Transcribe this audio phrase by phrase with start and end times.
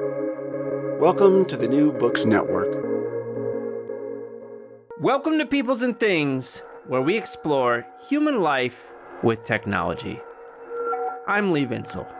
[0.00, 2.84] Welcome to the New Books Network.
[4.98, 10.20] Welcome to Peoples and Things, where we explore human life with technology.
[11.28, 12.12] I'm Lee Vinsel.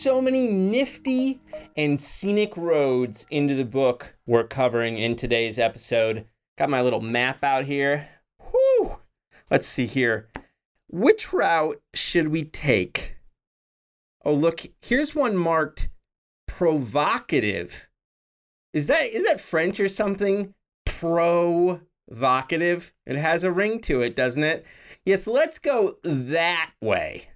[0.00, 1.40] So many nifty
[1.76, 6.24] and scenic roads into the book we're covering in today's episode.
[6.56, 8.08] Got my little map out here.
[8.50, 9.00] Whew.
[9.50, 10.28] Let's see here.
[10.88, 13.16] Which route should we take?
[14.24, 15.88] Oh, look, here's one marked
[16.46, 17.88] provocative.
[18.72, 20.54] Is that is that French or something?
[20.86, 21.82] Provocative.
[23.04, 24.64] It has a ring to it, doesn't it?
[25.04, 27.30] Yes, let's go that way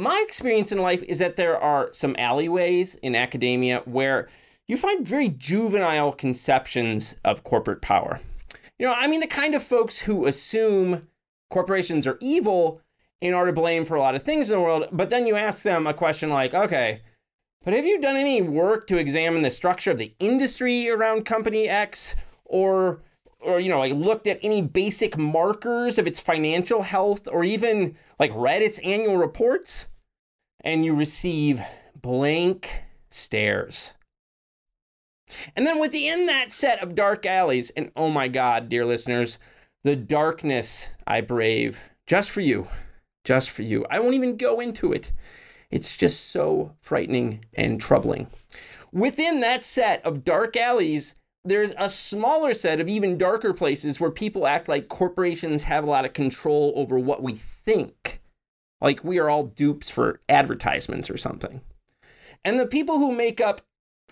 [0.00, 4.28] my experience in life is that there are some alleyways in academia where
[4.66, 8.20] you find very juvenile conceptions of corporate power.
[8.78, 11.06] You know, I mean, the kind of folks who assume
[11.50, 12.80] corporations are evil
[13.20, 15.36] and are to blame for a lot of things in the world, but then you
[15.36, 17.02] ask them a question like, okay,
[17.62, 21.68] but have you done any work to examine the structure of the industry around company
[21.68, 22.16] X
[22.46, 23.02] or
[23.38, 27.96] or you know like looked at any basic markers of its financial health or even
[28.18, 29.88] like read its annual reports
[30.62, 31.60] and you receive
[32.00, 33.94] blank stares.
[35.56, 39.38] And then within that set of dark alleys and oh my god dear listeners
[39.84, 42.66] the darkness i brave just for you
[43.24, 43.84] just for you.
[43.90, 45.12] I won't even go into it.
[45.70, 48.28] It's just so frightening and troubling.
[48.92, 54.10] Within that set of dark alleys there's a smaller set of even darker places where
[54.10, 58.19] people act like corporations have a lot of control over what we think.
[58.80, 61.60] Like we are all dupes for advertisements or something.
[62.44, 63.60] And the people who make up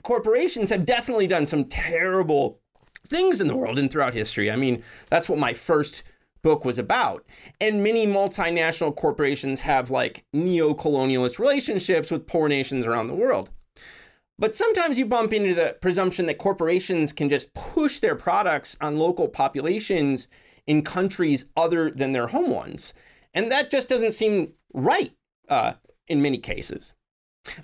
[0.03, 2.61] corporations have definitely done some terrible
[3.07, 4.51] things in the world and throughout history.
[4.51, 6.03] I mean, that's what my first
[6.43, 7.25] book was about.
[7.61, 13.51] And many multinational corporations have like neo colonialist relationships with poor nations around the world.
[14.39, 18.97] But sometimes you bump into the presumption that corporations can just push their products on
[18.97, 20.29] local populations
[20.67, 22.95] in countries other than their home ones.
[23.35, 25.13] And that just doesn't seem right
[25.49, 25.75] uh,
[26.07, 26.95] in many cases.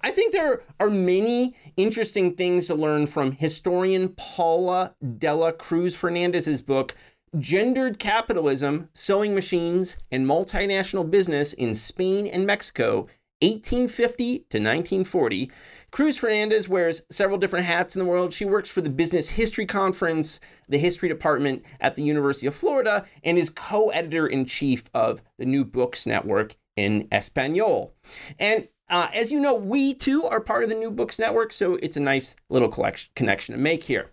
[0.02, 5.94] I think there are many interesting things to learn from historian Paula de la Cruz
[5.94, 6.94] Fernandez's book,
[7.38, 13.08] Gendered Capitalism, Sewing Machines, and Multinational Business in Spain and Mexico,
[13.40, 15.50] 1850 to 1940.
[15.90, 18.32] Cruz Fernandez wears several different hats in the world.
[18.32, 23.06] She works for the Business History Conference, the History Department at the University of Florida,
[23.22, 27.94] and is co editor in chief of the New Books Network in Espanol.
[28.38, 31.74] And uh, as you know, we too are part of the New Books Network, so
[31.76, 32.68] it's a nice little
[33.14, 34.10] connection to make here.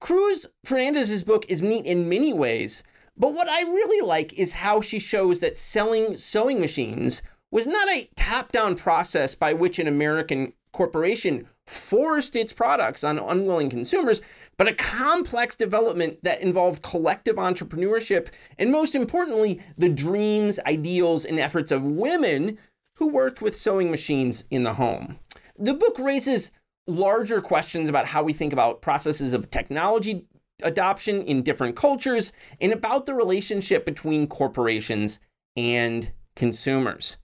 [0.00, 2.84] Cruz Fernandez's book is neat in many ways,
[3.16, 7.88] but what I really like is how she shows that selling sewing machines was not
[7.88, 14.20] a top down process by which an American corporation forced its products on unwilling consumers,
[14.56, 18.28] but a complex development that involved collective entrepreneurship
[18.58, 22.58] and, most importantly, the dreams, ideals, and efforts of women
[22.96, 25.18] who worked with sewing machines in the home.
[25.58, 26.52] The book raises
[26.86, 30.26] larger questions about how we think about processes of technology
[30.62, 35.20] adoption in different cultures and about the relationship between corporations
[35.56, 37.18] and consumers.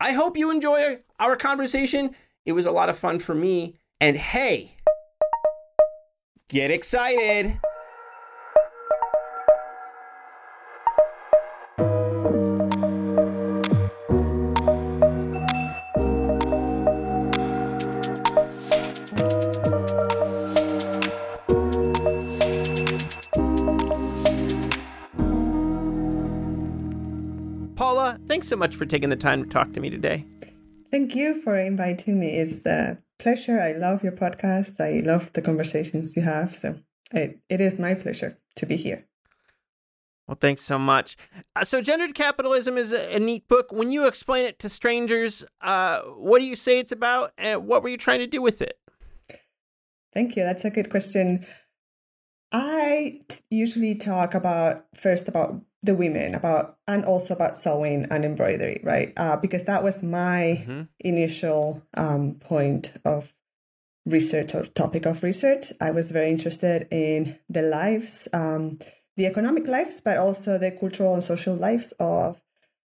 [0.00, 2.14] I hope you enjoy our conversation.
[2.44, 3.76] It was a lot of fun for me.
[4.00, 4.76] And hey,
[6.48, 7.58] get excited.
[28.52, 30.26] So much for taking the time to talk to me today.
[30.90, 32.36] Thank you for inviting me.
[32.36, 33.58] It's a pleasure.
[33.58, 34.78] I love your podcast.
[34.78, 36.54] I love the conversations you have.
[36.54, 36.80] So
[37.12, 39.06] it, it is my pleasure to be here.
[40.28, 41.16] Well, thanks so much.
[41.56, 43.72] Uh, so, Gendered Capitalism is a, a, neat book.
[43.72, 47.82] When you explain it to strangers, uh, what do you say it's about, and what
[47.82, 48.78] were you trying to do with it?
[50.14, 50.44] Thank you.
[50.44, 51.44] That's a good question.
[52.52, 58.24] I t- usually talk about first about the women about and also about sewing and
[58.24, 60.82] embroidery right uh, because that was my mm-hmm.
[61.00, 63.32] initial um, point of
[64.06, 68.78] research or topic of research i was very interested in the lives um,
[69.16, 72.40] the economic lives but also the cultural and social lives of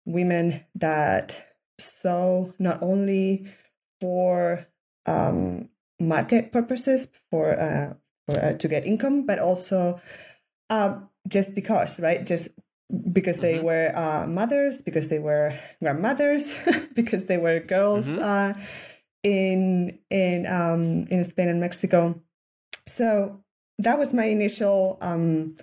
[0.04, 3.46] women that sew not only
[4.00, 4.66] for
[5.06, 5.68] um,
[6.00, 7.94] market purposes for, uh,
[8.26, 10.00] for uh, to get income, but also
[10.70, 12.24] um, just because, right?
[12.26, 12.48] Just
[13.12, 13.66] because they mm-hmm.
[13.66, 16.54] were uh, mothers, because they were grandmothers,
[16.94, 18.22] because they were girls mm-hmm.
[18.22, 18.52] uh,
[19.22, 22.20] in in um, in Spain and Mexico.
[22.86, 23.42] So
[23.78, 25.56] that was my initial um,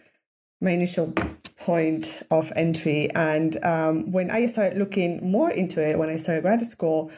[0.61, 1.13] my initial
[1.57, 3.09] point of entry.
[3.13, 7.11] And um, when I started looking more into it, when I started grad school,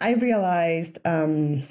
[0.00, 1.62] I realized um,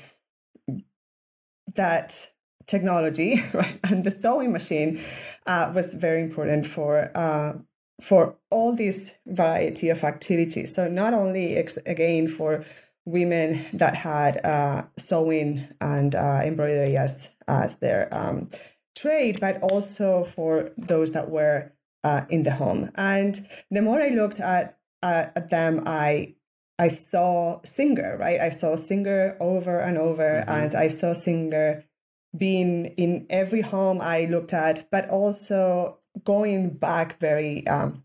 [1.76, 2.30] that
[2.68, 5.00] technology right, and the sewing machine
[5.46, 7.54] uh, was very important for uh,
[8.02, 10.76] for all this variety of activities.
[10.76, 12.64] So not only again for
[13.06, 18.50] women that had uh, sewing and uh, embroidery as as their um,
[18.96, 21.72] trade, but also for those that were
[22.04, 22.90] uh, in the home.
[22.96, 26.36] And the more I looked at at them, I
[26.78, 28.40] I saw Singer, right?
[28.40, 30.50] I saw Singer over and over, mm-hmm.
[30.50, 31.86] and I saw Singer
[32.38, 38.04] being in every home I looked at, but also going back very um,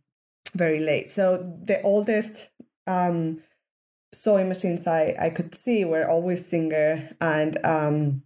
[0.55, 1.09] very late.
[1.09, 2.49] So the oldest
[2.87, 3.41] um,
[4.12, 8.23] sewing machines I, I could see were always Singer and um,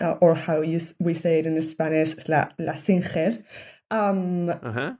[0.00, 3.44] uh, or how you, we say it in Spanish, la, la Singer.
[3.90, 4.94] Um, uh-huh.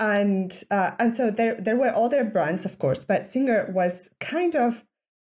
[0.00, 4.54] And uh, and so there there were other brands, of course, but Singer was kind
[4.54, 4.84] of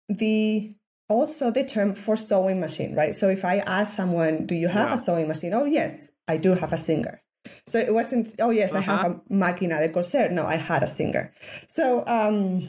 [0.08, 0.74] the
[1.08, 3.14] also the term for sewing machine, right?
[3.14, 4.94] So if I ask someone, "Do you have yeah.
[4.94, 7.22] a sewing machine?" Oh, yes, I do have a Singer.
[7.66, 8.78] So it wasn't, oh, yes, uh-huh.
[8.78, 9.14] I have uh-huh.
[9.30, 10.28] a máquina de coser.
[10.30, 11.32] No, I had a Singer.
[11.66, 12.68] So um,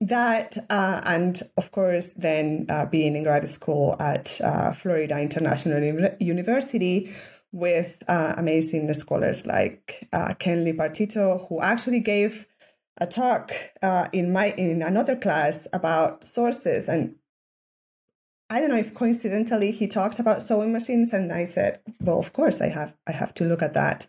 [0.00, 6.14] that, uh, and of course, then uh, being in grad school at uh, Florida International
[6.20, 7.12] University
[7.52, 12.46] with uh, amazing scholars like uh, Ken Lipartito, who actually gave
[12.98, 13.52] a talk
[13.82, 17.14] uh, in my in another class about sources and
[18.48, 22.32] I don't know if coincidentally he talked about sewing machines, and I said, "Well, of
[22.32, 22.94] course I have.
[23.08, 24.06] I have to look at that."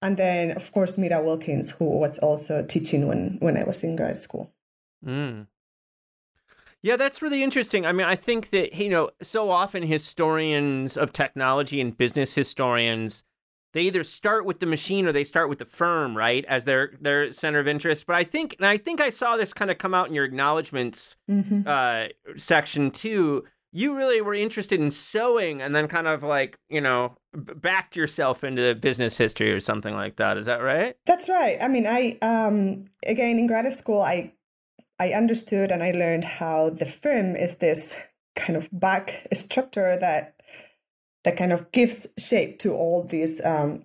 [0.00, 3.96] And then, of course, Mira Wilkins, who was also teaching when when I was in
[3.96, 4.52] grad school.
[5.04, 5.46] Mm.
[6.82, 7.86] Yeah, that's really interesting.
[7.86, 13.24] I mean, I think that you know, so often historians of technology and business historians
[13.74, 16.92] they either start with the machine or they start with the firm, right, as their
[17.00, 18.06] their center of interest.
[18.06, 20.24] But I think, and I think I saw this kind of come out in your
[20.24, 21.62] acknowledgments mm-hmm.
[21.66, 22.04] uh,
[22.36, 23.44] section too
[23.76, 28.44] you really were interested in sewing and then kind of like, you know, backed yourself
[28.44, 30.38] into business history or something like that.
[30.38, 30.96] Is that right?
[31.06, 31.58] That's right.
[31.60, 34.32] I mean, I um again in grad school I
[35.00, 37.96] I understood and I learned how the firm is this
[38.36, 40.36] kind of back structure that
[41.24, 43.82] that kind of gives shape to all these um,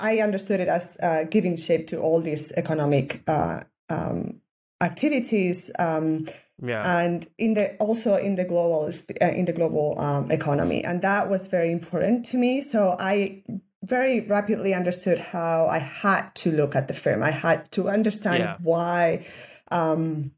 [0.00, 4.40] i understood it as uh, giving shape to all these economic uh, um,
[4.80, 6.26] activities um,
[6.62, 7.00] yeah.
[7.00, 11.28] and in the also in the global uh, in the global um, economy and that
[11.28, 13.42] was very important to me so i
[13.82, 18.42] very rapidly understood how i had to look at the firm i had to understand
[18.42, 18.56] yeah.
[18.62, 19.26] why
[19.70, 20.30] um,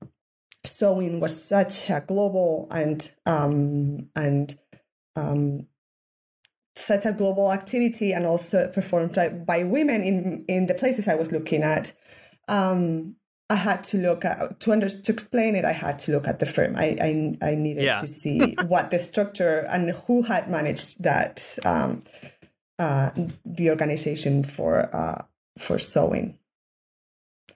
[0.65, 4.59] sewing was such a global and um, and
[5.17, 5.67] um,
[6.77, 11.15] such a global activity and also performed by, by women in in the places i
[11.15, 11.93] was looking at
[12.49, 13.17] um,
[13.55, 15.65] I had to look at to under to explain it.
[15.65, 16.75] I had to look at the firm.
[16.75, 18.01] I I, I needed yeah.
[18.01, 22.01] to see what the structure and who had managed that um,
[22.81, 23.11] uh,
[23.45, 25.23] the organization for uh,
[25.57, 26.37] for sewing.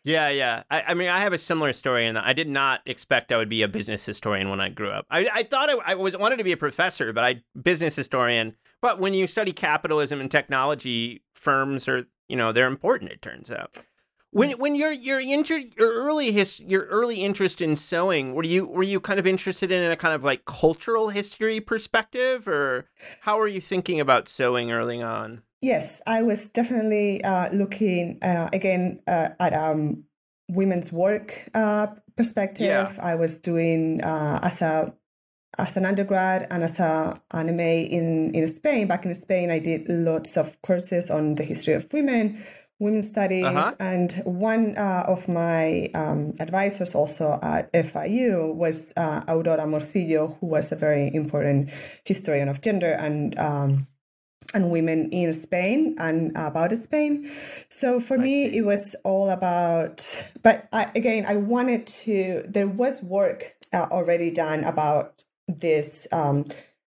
[0.04, 0.62] Yeah, yeah.
[0.70, 3.48] I, I, mean, I have a similar story, and I did not expect I would
[3.48, 5.04] be a business historian when I grew up.
[5.10, 8.54] I, I thought I, I was wanted to be a professor, but I business historian.
[8.80, 13.10] But when you study capitalism and technology, firms are you know they're important.
[13.10, 13.82] It turns out.
[14.30, 18.66] When when your your inter, your early his your early interest in sewing, were you
[18.66, 22.90] were you kind of interested in a kind of like cultural history perspective, or
[23.22, 25.42] how were you thinking about sewing early on?
[25.62, 30.04] Yes, I was definitely uh, looking uh, again uh, at um,
[30.48, 32.66] women's work uh, perspective.
[32.66, 32.92] Yeah.
[33.00, 34.92] I was doing uh, as a
[35.56, 38.86] as an undergrad and as a an MA in in Spain.
[38.88, 42.44] Back in Spain, I did lots of courses on the history of women
[42.78, 43.44] women's studies.
[43.44, 43.74] Uh-huh.
[43.80, 50.46] And one uh, of my um, advisors also at FIU was uh, Aurora Morcillo, who
[50.46, 51.70] was a very important
[52.04, 53.86] historian of gender and um,
[54.54, 57.30] and women in Spain and about Spain.
[57.68, 58.58] So for I me, see.
[58.58, 60.24] it was all about.
[60.42, 62.44] But I, again, I wanted to.
[62.48, 66.06] There was work uh, already done about this.
[66.12, 66.46] Um,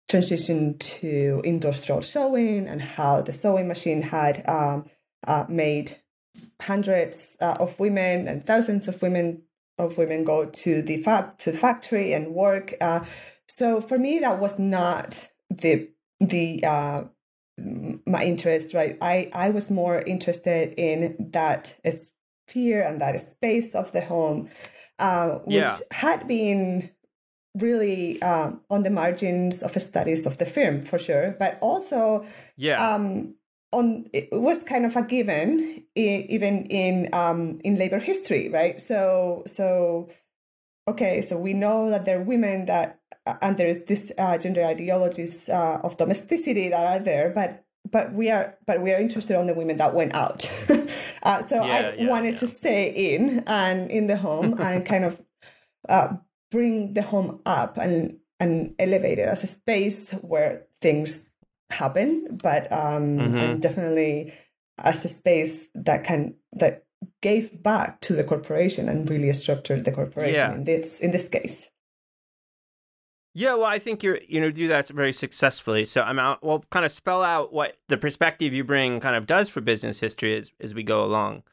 [0.10, 4.84] transition to industrial sewing and how the sewing machine had um,
[5.28, 5.98] uh, made
[6.62, 9.42] hundreds uh, of women and thousands of women
[9.78, 12.74] of women go to the fab to the factory and work.
[12.80, 13.04] Uh,
[13.48, 17.04] so for me, that was not the the uh,
[18.06, 18.74] my interest.
[18.74, 24.50] Right, I I was more interested in that sphere and that space of the home,
[25.00, 25.78] uh, which yeah.
[25.92, 26.92] had been
[27.56, 32.26] really um, on the margins of studies of the film for sure, but also
[32.56, 32.76] yeah.
[32.76, 33.36] Um,
[33.72, 38.80] on it was kind of a given even in um, in labor history, right?
[38.80, 40.10] So so
[40.88, 44.38] okay, so we know that there are women that uh, and there is this uh,
[44.38, 49.00] gender ideologies uh, of domesticity that are there, but but we are but we are
[49.00, 50.52] interested on the women that went out.
[51.24, 52.40] uh, so yeah, I yeah, wanted yeah.
[52.40, 55.22] to stay in and in the home and kind of
[55.88, 56.16] uh,
[56.52, 61.32] bring the home up and and elevate it as a space where things
[61.72, 63.38] happen, but um, mm-hmm.
[63.38, 64.34] and definitely
[64.78, 66.86] as a space that can that
[67.22, 70.54] gave back to the corporation and really structured the corporation yeah.
[70.54, 71.70] in this in this case.
[73.34, 75.86] Yeah, well, I think you're you know do that very successfully.
[75.86, 76.44] So I'm out.
[76.44, 80.00] Well, kind of spell out what the perspective you bring kind of does for business
[80.00, 81.44] history as as we go along.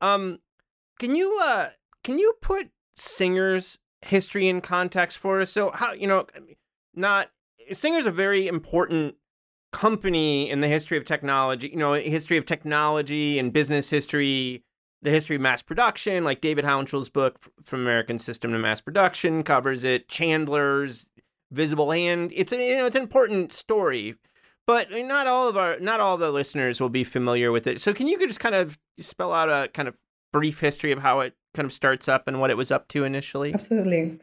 [0.00, 0.38] Um,
[0.98, 1.70] can you uh
[2.04, 5.50] can you put Singer's history in context for us?
[5.50, 6.26] So how you know
[6.94, 7.30] not
[7.72, 9.16] Singer's a very important
[9.76, 14.64] company in the history of technology, you know, history of technology and business history,
[15.02, 19.42] the history of mass production, like David Hounshell's book from American System to Mass Production
[19.42, 20.08] covers it.
[20.08, 21.08] Chandler's
[21.52, 22.32] Visible Hand.
[22.34, 24.14] It's a, you know, it's an important story.
[24.66, 27.78] But not all of our not all the listeners will be familiar with it.
[27.82, 29.98] So can you just kind of spell out a kind of
[30.32, 33.04] brief history of how it kind of starts up and what it was up to
[33.04, 33.52] initially?
[33.52, 34.18] Absolutely.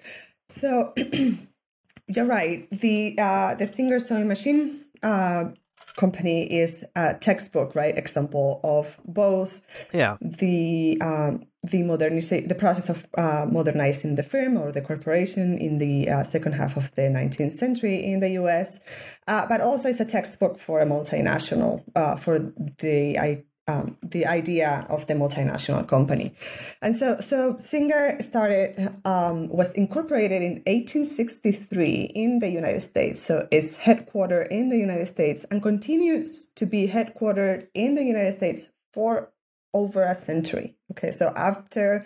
[0.50, 0.94] So
[2.08, 2.68] you're right.
[2.72, 5.52] The uh, the Singer sewing machine uh,
[5.96, 7.98] company is a textbook, right?
[7.98, 9.62] Example of both
[9.94, 10.18] yeah.
[10.22, 15.78] the um, the modernization, the process of uh, modernizing the firm or the corporation in
[15.78, 18.80] the uh, second half of the 19th century in the U.S.,
[19.28, 22.40] uh, but also it's a textbook for a multinational uh, for
[22.80, 26.36] the um, the idea of the multinational company.
[26.82, 33.22] And so, so Singer started, um, was incorporated in 1863 in the United States.
[33.22, 38.34] So it's headquartered in the United States and continues to be headquartered in the United
[38.34, 39.32] States for
[39.74, 40.76] over a century.
[40.92, 42.06] Okay, so after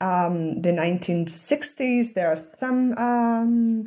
[0.00, 3.86] um, the 1960s, there are some um,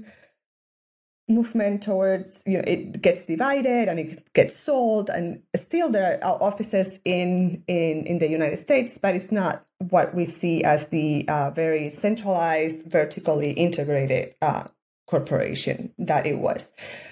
[1.33, 6.41] movement towards you know it gets divided and it gets sold and still there are
[6.41, 11.27] offices in in in the united states but it's not what we see as the
[11.27, 14.65] uh, very centralized vertically integrated uh,
[15.07, 16.71] corporation that it was.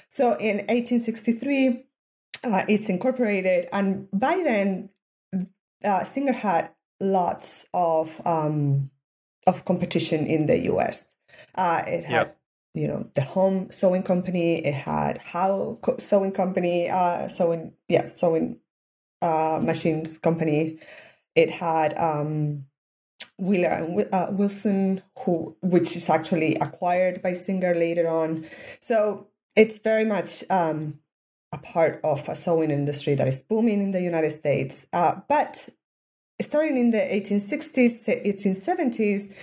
[0.09, 1.85] So in 1863
[2.43, 4.89] uh, it's incorporated and by then
[5.83, 6.71] uh, singer had
[7.01, 8.89] lots of um,
[9.47, 11.13] of competition in the us
[11.55, 12.38] uh, it had yep
[12.79, 18.59] you know the home sewing company it had Howe sewing company uh sewing yeah sewing
[19.21, 20.79] uh machines company
[21.35, 22.65] it had um
[23.39, 28.45] Wheeler and uh, Wilson, who which is actually acquired by Singer later on.
[28.81, 30.99] So it's very much um,
[31.53, 34.87] a part of a sewing industry that is booming in the United States.
[34.91, 35.69] Uh, but
[36.41, 39.33] starting in the 1860s, 1870s,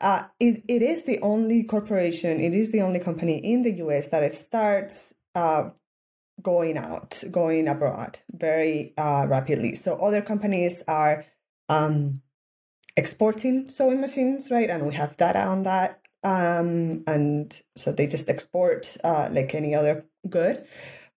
[0.00, 4.08] uh, it, it is the only corporation, it is the only company in the US
[4.08, 5.70] that starts uh,
[6.42, 9.74] going out, going abroad very uh, rapidly.
[9.74, 11.24] So other companies are
[11.68, 12.22] um,
[12.96, 14.68] exporting sewing machines, right?
[14.68, 16.00] And we have data on that.
[16.24, 20.66] Um, and so they just export uh, like any other good.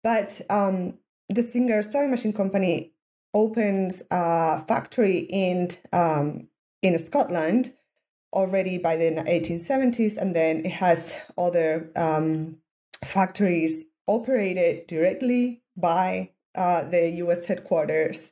[0.03, 2.93] But um, the Singer Sewing Machine Company
[3.33, 6.47] opens a factory in um,
[6.81, 7.73] in Scotland
[8.33, 12.57] already by the 1870s, and then it has other um,
[13.03, 18.31] factories operated directly by uh, the US headquarters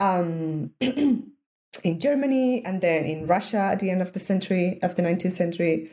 [0.00, 5.02] um, in Germany and then in Russia at the end of the century, of the
[5.02, 5.90] 19th century.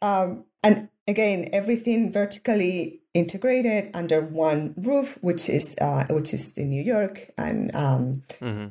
[0.00, 6.70] Um, and again, everything vertically integrated under one roof, which is uh, which is in
[6.70, 8.68] New York, and um, mm-hmm.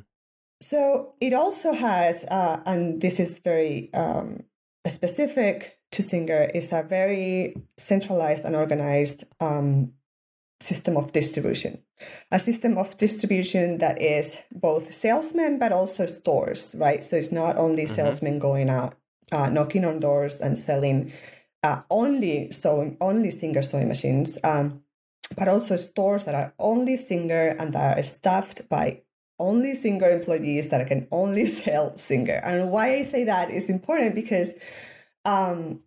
[0.62, 4.44] So it also has, uh, and this is very um,
[4.86, 9.92] specific to Singer, is a very centralized and organized um,
[10.60, 11.82] system of distribution.
[12.30, 17.04] A system of distribution that is both salesmen but also stores, right?
[17.04, 17.94] So it's not only mm-hmm.
[17.94, 18.94] salesmen going out,
[19.32, 21.12] uh, knocking on doors and selling
[21.64, 24.82] uh, only sewing, only Singer sewing machines, um,
[25.36, 29.02] but also stores that are only Singer and that are staffed by
[29.42, 32.40] only Singer employees that can only sell Singer.
[32.42, 34.54] And why I say that is important because
[35.24, 35.80] um,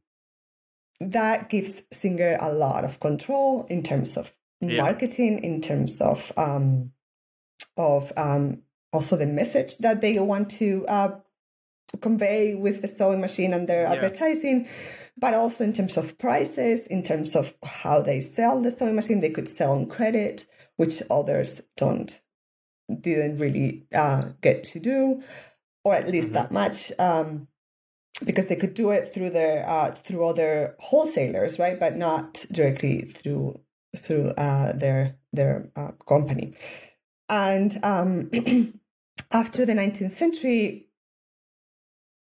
[0.99, 4.31] that gives Singer a lot of control in terms of
[4.61, 4.81] yeah.
[4.81, 6.91] marketing, in terms of um,
[7.77, 8.61] of um,
[8.93, 11.09] also the message that they want to uh,
[12.01, 13.93] convey with the sewing machine and their yeah.
[13.93, 14.67] advertising,
[15.17, 19.21] but also in terms of prices, in terms of how they sell the sewing machine.
[19.21, 20.45] They could sell on credit,
[20.77, 22.19] which others don't
[23.01, 25.21] didn't really uh, get to do,
[25.83, 26.35] or at least mm-hmm.
[26.35, 26.91] that much.
[26.99, 27.47] Um,
[28.23, 31.79] because they could do it through their uh, through other wholesalers, right?
[31.79, 33.59] But not directly through
[33.95, 36.53] through uh, their their uh, company.
[37.27, 38.29] And um,
[39.31, 40.84] after the 19th century,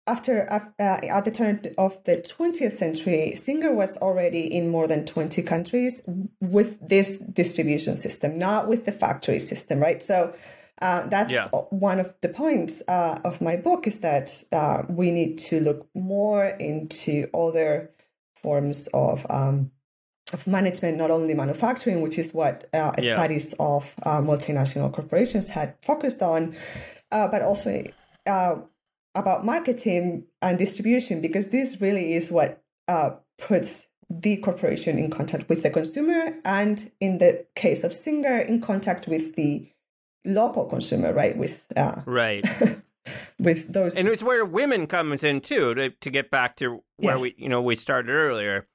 [0.06, 5.04] after uh, at the turn of the 20th century, Singer was already in more than
[5.04, 6.02] 20 countries
[6.40, 10.02] with this distribution system, not with the factory system, right?
[10.02, 10.34] So
[10.80, 11.48] uh, that's yeah.
[11.70, 15.88] one of the points uh, of my book is that uh, we need to look
[15.94, 17.90] more into other
[18.34, 19.70] forms of um,
[20.32, 23.14] of management, not only manufacturing, which is what uh, yeah.
[23.14, 26.54] studies of uh, multinational corporations had focused on,
[27.12, 27.84] uh, but also
[29.16, 32.62] about marketing and distribution, because this really is what
[33.38, 38.60] puts the corporation in contact with the consumer, and in the case of Singer, in
[38.60, 39.68] contact with the
[40.24, 41.36] local consumer, right?
[41.36, 42.44] With uh, right.
[43.38, 45.74] with those, and it's where women comes in too.
[45.74, 47.20] To to get back to where yes.
[47.20, 48.68] we you know we started earlier.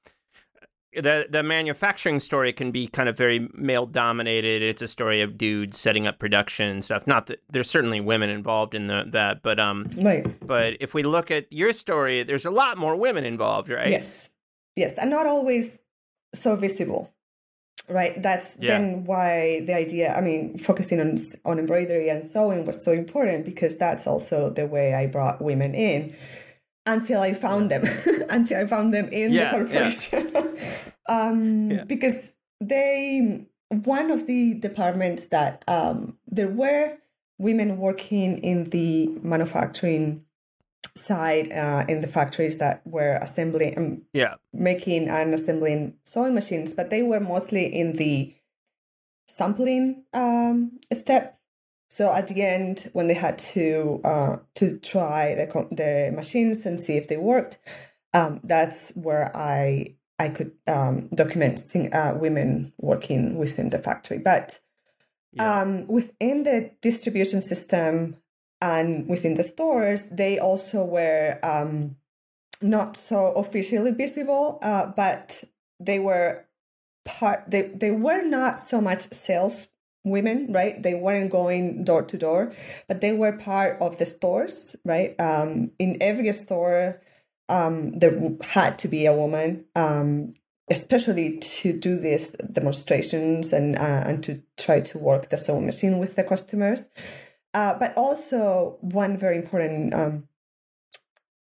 [0.94, 4.62] The the manufacturing story can be kind of very male dominated.
[4.62, 7.06] It's a story of dudes setting up production and stuff.
[7.06, 10.26] Not that there's certainly women involved in the, that, but um, right.
[10.46, 13.88] But if we look at your story, there's a lot more women involved, right?
[13.88, 14.28] Yes,
[14.76, 15.78] yes, and not always
[16.34, 17.12] so visible
[17.88, 18.78] right that's yeah.
[18.78, 23.44] then why the idea i mean focusing on on embroidery and sewing was so important
[23.44, 26.14] because that's also the way i brought women in
[26.86, 27.84] until i found them.
[28.30, 30.32] Until i found them in yeah, the corporation.
[31.08, 31.26] Yeah.
[31.28, 36.98] um, because they one of the departments that um, there were
[37.38, 40.24] women working in the manufacturing
[40.94, 44.34] side uh, in the factories that were assembling um, yeah.
[44.52, 48.34] making and assembling sewing machines but they were mostly in the
[49.26, 51.38] sampling um, step
[51.92, 56.80] so at the end when they had to uh, to try the, the machines and
[56.80, 57.58] see if they worked
[58.14, 61.60] um, that's where i i could um, document
[61.92, 64.60] uh, women working within the factory but
[65.32, 65.62] yeah.
[65.62, 68.16] um, within the distribution system
[68.62, 71.96] and within the stores, they also were um,
[72.62, 75.42] not so officially visible, uh, but
[75.80, 76.44] they were
[77.04, 77.50] part.
[77.50, 79.66] They they were not so much sales
[80.04, 80.82] women, right?
[80.82, 82.52] They weren't going door to door,
[82.88, 85.14] but they were part of the stores, right?
[85.20, 87.00] Um, in every store,
[87.48, 90.34] um, there had to be a woman, um,
[90.70, 95.98] especially to do these demonstrations and uh, and to try to work the sewing machine
[95.98, 96.86] with the customers.
[97.54, 100.26] Uh, but also one very important um,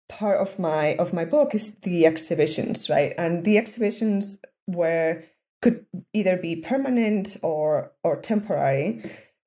[0.10, 3.14] part of my of my book is the exhibitions, right?
[3.18, 4.38] And the exhibitions
[4.68, 5.24] were
[5.64, 9.02] could either be permanent or or temporary,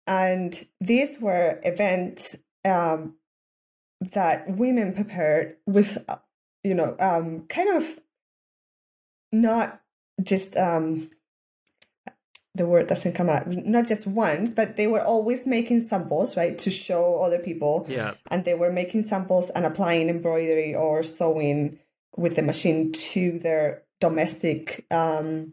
[0.06, 3.16] and these were events um,
[4.14, 5.98] that women prepared with,
[6.64, 8.00] you know, um, kind of
[9.30, 9.82] not
[10.22, 11.10] just um,
[12.54, 16.56] the word doesn't come out not just once but they were always making samples right
[16.56, 17.84] to show other people.
[17.88, 18.14] Yeah.
[18.30, 21.78] And they were making samples and applying embroidery or sewing
[22.16, 25.52] with the machine to their domestic um,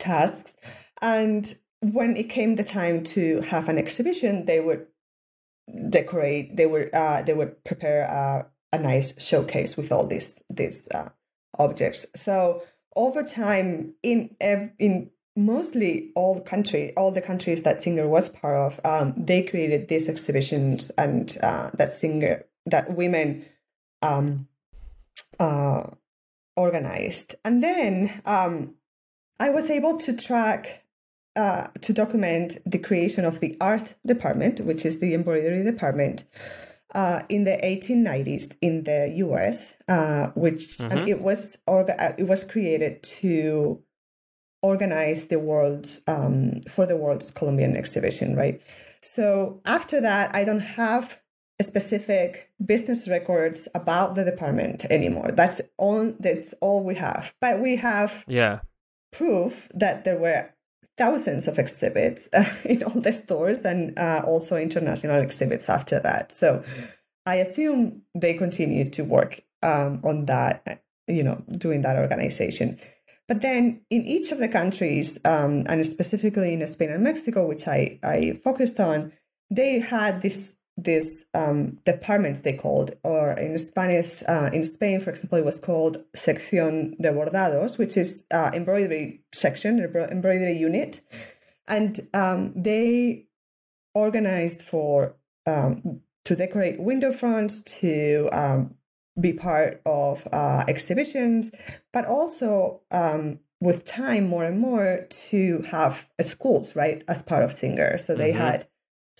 [0.00, 0.56] tasks
[1.02, 4.86] and when it came the time to have an exhibition they would
[5.88, 10.88] decorate they would uh, they would prepare a, a nice showcase with all these these
[10.94, 11.08] uh,
[11.58, 12.62] objects so
[12.96, 14.34] over time in
[14.78, 19.88] in mostly all country, all the countries that Singer was part of, um, they created
[19.88, 23.44] these exhibitions and uh, that Singer, that women
[24.02, 24.48] um,
[25.38, 25.86] uh,
[26.56, 27.34] organized.
[27.44, 28.74] And then um,
[29.40, 30.84] I was able to track,
[31.34, 36.24] uh, to document the creation of the art department, which is the embroidery department.
[36.92, 41.06] Uh, in the 1890s in the U.S., uh, which mm-hmm.
[41.06, 43.80] it was orga- it was created to
[44.60, 48.60] organize the world's um, for the world's Columbian exhibition, right?
[49.02, 51.20] So after that, I don't have
[51.62, 55.28] specific business records about the department anymore.
[55.32, 56.12] That's all.
[56.18, 57.34] That's all we have.
[57.40, 58.60] But we have yeah
[59.12, 60.50] proof that there were
[60.96, 66.32] thousands of exhibits uh, in all the stores and uh, also international exhibits after that.
[66.32, 66.62] So
[67.26, 72.78] I assume they continued to work um, on that, you know, doing that organization.
[73.28, 77.68] But then in each of the countries, um, and specifically in Spain and Mexico, which
[77.68, 79.12] I, I focused on,
[79.50, 85.10] they had this these um, departments they called, or in Spanish, uh, in Spain, for
[85.10, 91.00] example, it was called Sección de Bordados, which is uh, embroidery section, embroidery unit,
[91.68, 93.26] and um, they
[93.94, 98.74] organized for um, to decorate window fronts, to um,
[99.20, 101.50] be part of uh, exhibitions,
[101.92, 107.52] but also um, with time more and more to have schools, right, as part of
[107.52, 107.98] Singer.
[107.98, 108.38] So they mm-hmm.
[108.38, 108.66] had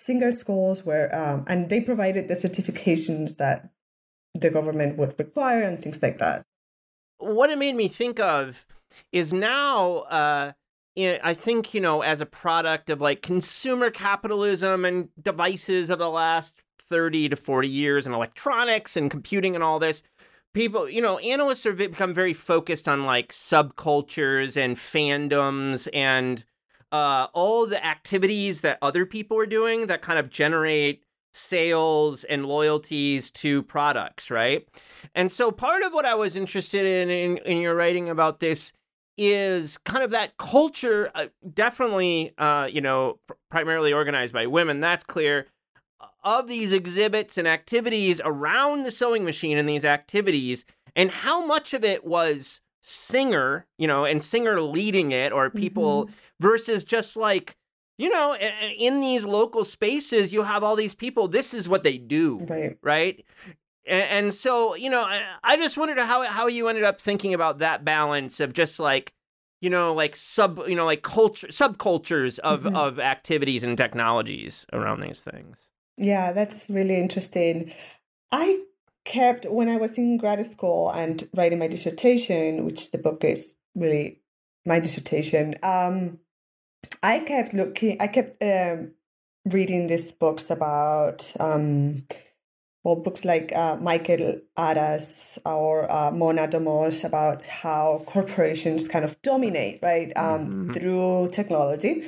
[0.01, 3.69] Singer schools where, um, and they provided the certifications that
[4.35, 6.43] the government would require and things like that.
[7.19, 8.67] What it made me think of
[9.13, 10.53] is now, uh,
[10.97, 16.09] I think, you know, as a product of like consumer capitalism and devices of the
[16.09, 20.03] last 30 to 40 years and electronics and computing and all this,
[20.55, 26.47] people, you know, analysts have become very focused on like subcultures and fandoms and
[26.93, 32.47] uh, all the activities that other people are doing that kind of generate sales and
[32.47, 34.69] loyalties to products, right?
[35.15, 38.73] And so part of what I was interested in in, in your writing about this
[39.17, 44.81] is kind of that culture, uh, definitely, uh, you know, pr- primarily organized by women,
[44.81, 45.47] that's clear,
[46.25, 50.65] of these exhibits and activities around the sewing machine and these activities,
[50.97, 56.07] and how much of it was singer, you know, and singer leading it or people
[56.07, 56.15] mm-hmm.
[56.41, 57.57] Versus just like,
[57.99, 58.35] you know,
[58.79, 61.29] in these local spaces, you have all these people.
[61.29, 62.79] This is what they do, right?
[62.83, 63.25] Right.
[63.87, 65.05] And, so, you know,
[65.43, 69.13] I just wondered how how you ended up thinking about that balance of just like,
[69.61, 72.77] you know, like sub, you know, like culture subcultures of mm-hmm.
[72.77, 75.69] of activities and technologies around these things.
[75.97, 77.73] Yeah, that's really interesting.
[78.33, 78.61] I
[79.05, 83.55] kept, when I was in grad school and writing my dissertation, which the book is
[83.75, 84.21] really
[84.65, 86.19] my dissertation, um,
[87.03, 88.93] I kept looking, I kept um,
[89.51, 92.07] reading these books about, um,
[92.85, 99.21] well, books like uh, Michael Adas or uh, Mona Domosh about how corporations kind of
[99.23, 100.71] dominate, right, um, mm-hmm.
[100.73, 102.05] through technology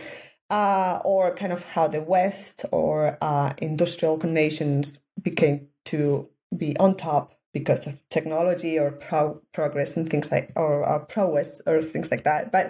[0.52, 6.94] uh, or kind of how the West or uh, industrial nations became to be on
[6.94, 12.10] top because of technology or pro- progress and things like or uh, prowess or things
[12.10, 12.52] like that.
[12.52, 12.66] But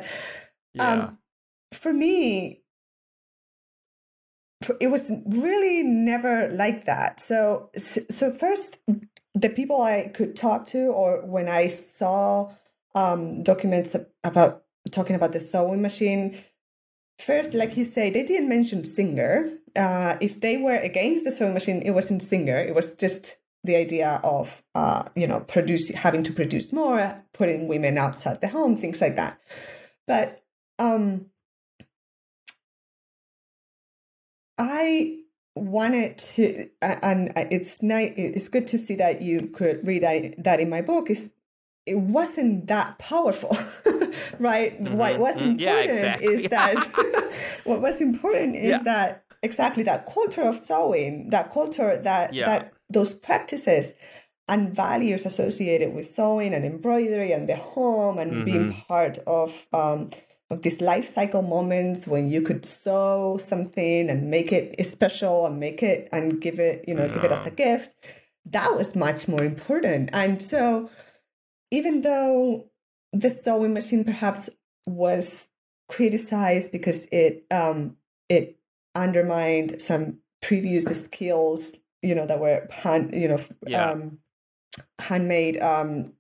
[0.79, 1.11] um, yeah.
[1.73, 2.63] For me,
[4.81, 7.21] it was really never like that.
[7.21, 8.79] So so first,
[9.35, 12.53] the people I could talk to, or when I saw
[12.95, 16.43] um, documents about talking about the sewing machine
[17.19, 19.53] First, like you say, they didn't mention Singer.
[19.77, 22.59] Uh, if they were against the sewing machine, it wasn't Singer.
[22.59, 27.69] It was just the idea of, uh, you know, produce having to produce more, putting
[27.69, 29.39] women outside the home, things like that.
[30.09, 30.43] But
[30.81, 31.27] um,
[34.59, 35.19] I
[35.55, 38.13] wanted to, and it's nice.
[38.17, 40.03] It's good to see that you could read
[40.39, 41.11] that in my book.
[41.11, 41.33] Is
[41.87, 43.51] it wasn't that powerful,
[44.39, 44.83] right?
[44.83, 44.97] Mm-hmm.
[44.97, 46.27] What was important yeah, exactly.
[46.29, 48.83] is that what was important is yeah.
[48.85, 52.47] that exactly that culture of sewing, that culture that yeah.
[52.47, 53.95] that those practices
[54.49, 58.45] and values associated with sewing and embroidery and the home and mm-hmm.
[58.45, 60.11] being part of um,
[60.53, 65.59] of these life cycle moments when you could sew something and make it special and
[65.59, 67.95] make it and give it you know give it as a gift
[68.45, 70.91] that was much more important and so
[71.71, 72.69] even though
[73.13, 74.51] the sewing machine perhaps
[74.87, 75.49] was
[75.89, 77.97] criticized because it um,
[78.29, 78.59] it
[78.95, 83.91] undermined some previous skills, you know, that were hand, you know, yeah.
[83.91, 84.19] um,
[84.99, 86.13] handmade um,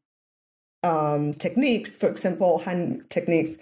[0.83, 3.57] um, techniques, for example, hand techniques.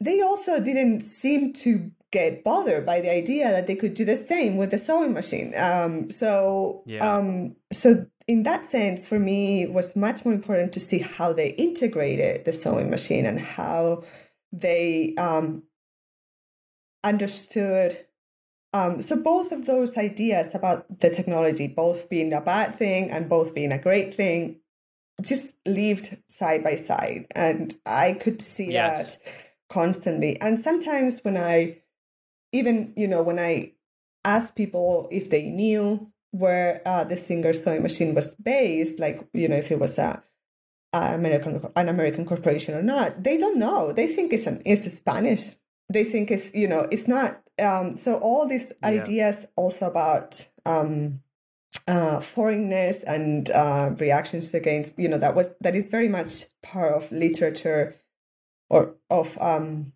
[0.00, 4.16] They also didn't seem to get bothered by the idea that they could do the
[4.16, 5.52] same with the sewing machine.
[5.56, 6.98] Um, so, yeah.
[6.98, 11.32] um, so in that sense, for me, it was much more important to see how
[11.32, 14.04] they integrated the sewing machine and how
[14.52, 15.64] they um,
[17.04, 18.04] understood.
[18.72, 23.28] Um, so both of those ideas about the technology, both being a bad thing and
[23.28, 24.60] both being a great thing,
[25.22, 29.16] just lived side by side, and I could see yes.
[29.16, 30.40] that constantly.
[30.40, 31.78] And sometimes when I
[32.52, 33.72] even you know when i
[34.24, 39.48] asked people if they knew where uh, the singer sewing machine was based like you
[39.48, 40.20] know if it was a
[40.92, 43.22] American an American corporation or not.
[43.22, 43.92] They don't know.
[43.92, 45.54] They think it's an it's Spanish.
[45.92, 47.42] They think it's you know it's not.
[47.62, 48.88] Um, so all these yeah.
[48.88, 51.20] ideas also about um,
[51.86, 56.94] uh, foreignness and uh, reactions against you know that was that is very much part
[56.94, 57.94] of literature
[58.70, 59.92] or of um,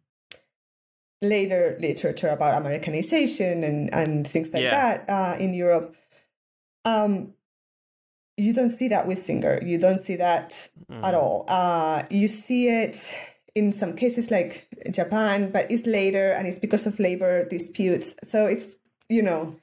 [1.21, 4.71] later literature about Americanization and and things like yeah.
[4.71, 5.97] that uh, in Europe.
[6.85, 7.35] Um,
[8.37, 9.61] you don't see that with Singer.
[9.63, 11.05] You don't see that mm.
[11.05, 11.45] at all.
[11.49, 12.97] Uh, you see it
[13.55, 18.15] in some cases like Japan, but it's later and it's because of labor disputes.
[18.23, 19.55] So it's you know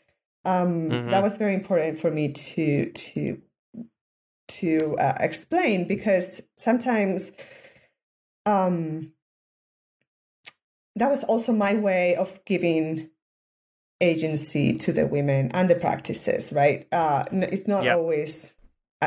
[0.46, 1.10] um, mm-hmm.
[1.10, 3.42] that was very important for me to to
[4.48, 7.32] to uh, explain because sometimes
[8.50, 9.14] um,
[10.96, 13.10] that was also my way of giving
[14.02, 17.98] agency to the women and the practices right uh, it's not yep.
[17.98, 18.56] always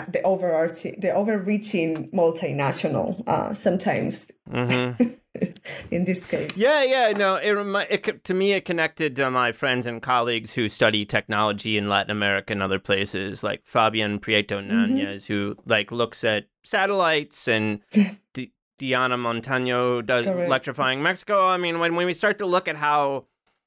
[0.08, 4.30] the overarching, the overreaching multinational uh, sometimes.
[4.50, 5.10] Mm-hmm.
[5.90, 7.56] in this case, yeah, yeah, no, it,
[7.90, 12.10] it to me it connected to my friends and colleagues who study technology in Latin
[12.10, 15.32] America and other places, like Fabian Prieto Nanez, mm-hmm.
[15.32, 17.80] who like looks at satellites and.
[18.32, 20.46] D- Diana Montaño does Correct.
[20.46, 21.46] electrifying Mexico.
[21.46, 23.26] I mean, when, when we start to look at how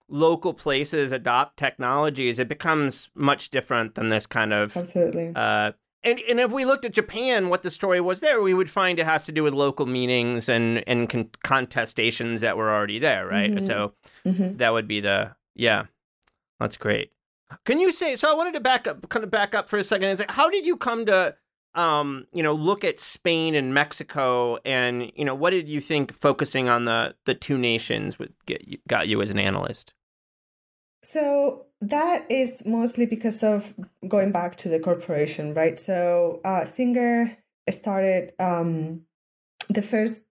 [0.10, 5.72] local places adopt technologies, it becomes much different than this kind of absolutely uh,
[6.06, 9.00] and and if we looked at Japan, what the story was there, we would find
[9.00, 13.26] it has to do with local meanings and and con- contestations that were already there,
[13.28, 13.50] right?
[13.50, 13.66] Mm-hmm.
[13.66, 13.94] So
[14.26, 14.58] mm-hmm.
[14.58, 15.86] that would be the yeah,
[16.60, 17.12] that's great.
[17.66, 18.32] Can you say so?
[18.32, 20.10] I wanted to back up, kind of back up for a second.
[20.10, 21.36] and say, how did you come to,
[21.76, 26.14] um, you know, look at Spain and Mexico, and you know, what did you think
[26.14, 29.94] focusing on the the two nations would get got you as an analyst?
[31.04, 33.74] So that is mostly because of
[34.08, 35.78] going back to the corporation, right?
[35.78, 37.38] So uh, Singer
[37.70, 39.02] started um,
[39.70, 40.24] the first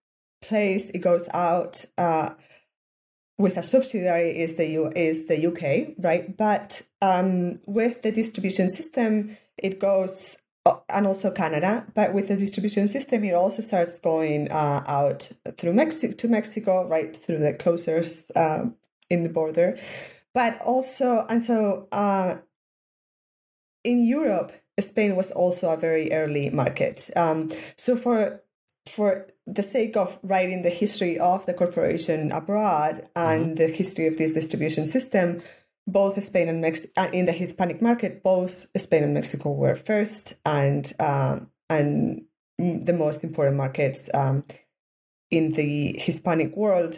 [0.42, 2.30] place it goes out uh,
[3.38, 6.37] with a subsidiary is the U is the UK, right?
[6.37, 10.37] But um, with the distribution system, it goes
[10.88, 11.87] and also Canada.
[11.94, 16.88] But with the distribution system, it also starts going uh, out through Mexico to Mexico,
[16.88, 18.66] right through the closers uh,
[19.11, 19.77] in the border
[20.35, 22.37] but also and so uh,
[23.85, 27.09] in Europe, Spain was also a very early market.
[27.16, 28.42] Um, so for
[28.87, 33.55] for the sake of writing the history of the corporation abroad and mm-hmm.
[33.55, 35.40] the history of this distribution system,
[35.87, 40.35] both Spain and Mexico uh, in the Hispanic market, both Spain and Mexico were first
[40.44, 42.23] and um, and
[42.59, 44.44] the most important markets um,
[45.31, 46.97] in the Hispanic world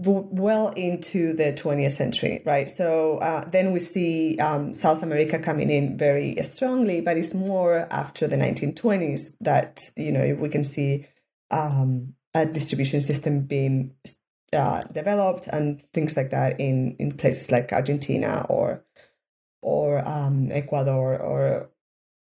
[0.00, 2.70] well into the 20th century, right?
[2.70, 7.88] So uh, then we see um, South America coming in very strongly, but it's more
[7.90, 11.06] after the 1920s that you know we can see
[11.50, 13.94] um, a distribution system being
[14.52, 18.84] uh, developed and things like that in in places like Argentina or
[19.62, 21.70] or um, Ecuador or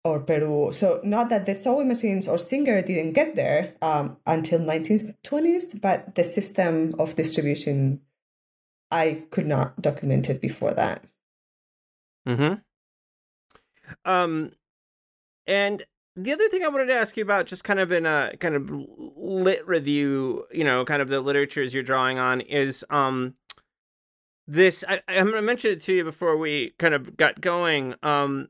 [0.04, 0.72] or Peru.
[0.72, 6.14] So not that the sewing machines or Singer didn't get there um, until 1920s, but
[6.16, 8.00] the system of distribution,
[8.90, 11.04] I could not document it before that.
[12.26, 12.54] Hmm.
[14.04, 14.52] Um,
[15.46, 15.84] and
[16.16, 18.54] the other thing I wanted to ask you about, just kind of in a kind
[18.54, 18.70] of
[19.16, 23.34] lit review, you know, kind of the literatures you're drawing on, is um
[24.46, 24.84] this.
[24.88, 27.94] I, I'm going to mention it to you before we kind of got going.
[28.02, 28.48] Um,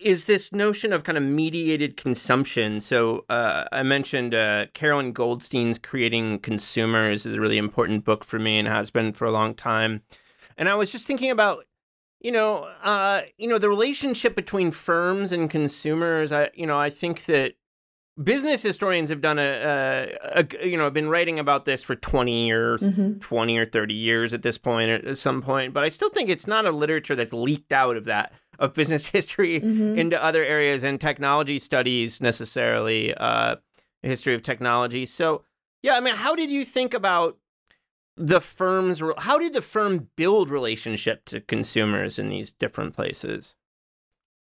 [0.00, 2.80] is this notion of kind of mediated consumption.
[2.80, 8.38] So uh, I mentioned uh, Carolyn Goldstein's Creating Consumers is a really important book for
[8.38, 10.02] me and has been for a long time.
[10.56, 11.66] And I was just thinking about,
[12.24, 16.32] you know, uh, you know, the relationship between firms and consumers.
[16.32, 17.56] I, you know, I think that
[18.22, 22.46] business historians have done a, a, a you know, been writing about this for 20
[22.46, 23.18] years, mm-hmm.
[23.18, 25.74] 20 or 30 years at this point, at some point.
[25.74, 29.06] But I still think it's not a literature that's leaked out of that of business
[29.18, 29.98] history mm-hmm.
[29.98, 33.56] into other areas and technology studies necessarily uh,
[34.02, 35.04] history of technology.
[35.04, 35.44] So
[35.82, 37.36] yeah, I mean, how did you think about
[38.16, 39.02] the firm's?
[39.18, 43.54] How did the firm build relationship to consumers in these different places?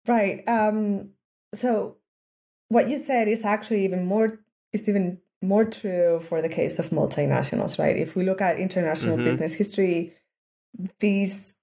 [0.07, 0.47] Right.
[0.47, 1.09] Um,
[1.53, 1.97] so
[2.69, 4.39] what you said is actually even more
[4.73, 7.95] is even more true for the case of multinationals, right?
[7.95, 9.25] If we look at international mm-hmm.
[9.25, 10.13] business history,
[10.99, 11.55] these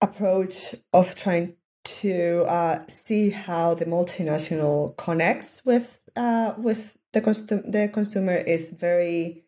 [0.00, 7.70] approach of trying to uh, see how the multinational connects with uh, with the consum-
[7.70, 9.45] the consumer is very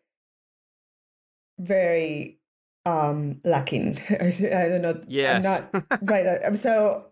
[1.59, 2.39] very
[2.85, 5.35] um lacking i don't know yes.
[5.35, 7.11] i'm not right uh, so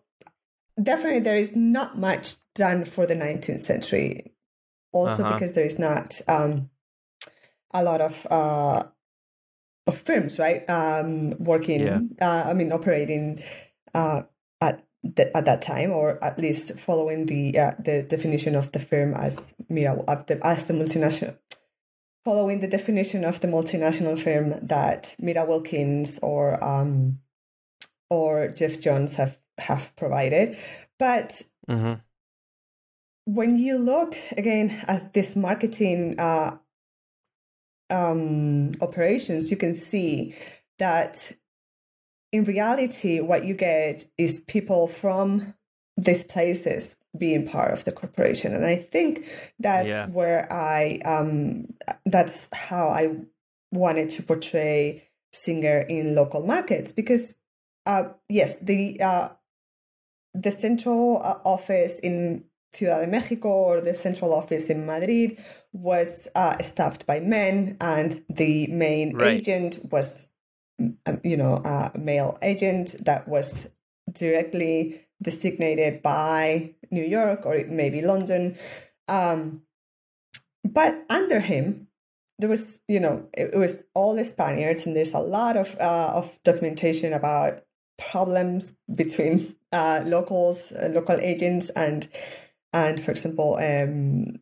[0.82, 4.34] definitely there is not much done for the 19th century
[4.94, 5.34] also Uh-huh.
[5.34, 6.70] because there is not um,
[7.74, 8.84] a lot of uh,
[9.86, 10.68] of firms, right?
[10.70, 12.02] Um, working, Yeah.
[12.22, 13.42] uh, I mean, operating
[13.94, 14.24] uh,
[14.62, 18.80] at the, at that time, or at least following the uh, the definition of the
[18.80, 21.38] firm as Mira as the, as the multinational.
[22.28, 27.20] Following the definition of the multinational firm that Mira Wilkins or um,
[28.10, 30.58] or Geoff Jones have have provided,
[31.00, 31.94] but hmm
[33.24, 36.58] when you look again at this marketing uh,
[37.90, 40.36] um, operations, you can see
[40.80, 41.32] that
[42.34, 45.54] in reality, what you get is people from
[45.96, 49.26] these places being part of the corporation, and I think
[49.60, 50.08] that's Yeah.
[50.08, 51.74] where I um,
[52.06, 53.18] that's how I
[53.72, 55.04] wanted to portray
[55.34, 57.36] Singer in local markets because
[57.86, 59.30] uh, yes, the uh,
[60.34, 65.38] the central uh, office in Ciudad de Mexico or the central office in Madrid
[65.74, 69.38] was uh, staffed by men, and the main Right.
[69.38, 70.32] agent was,
[70.80, 73.72] um, you know, a male agent that was
[74.12, 78.58] directly designated by New York or maybe London.
[79.08, 79.64] Um,
[80.64, 81.88] but under him,
[82.40, 85.76] there was, you know, it, it was all the Spaniards, and there's a lot of
[85.80, 87.62] uh, of documentation about
[87.98, 92.08] problems between uh, locals, uh, local agents, and
[92.74, 94.40] and for example, um,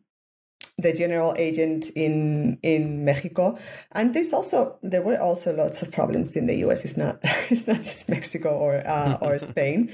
[0.78, 3.56] the general agent in in Mexico.
[3.92, 6.84] And there's also there were also lots of problems in the U.S.
[6.84, 7.18] It's not
[7.50, 9.92] it's not just Mexico or uh, or Spain,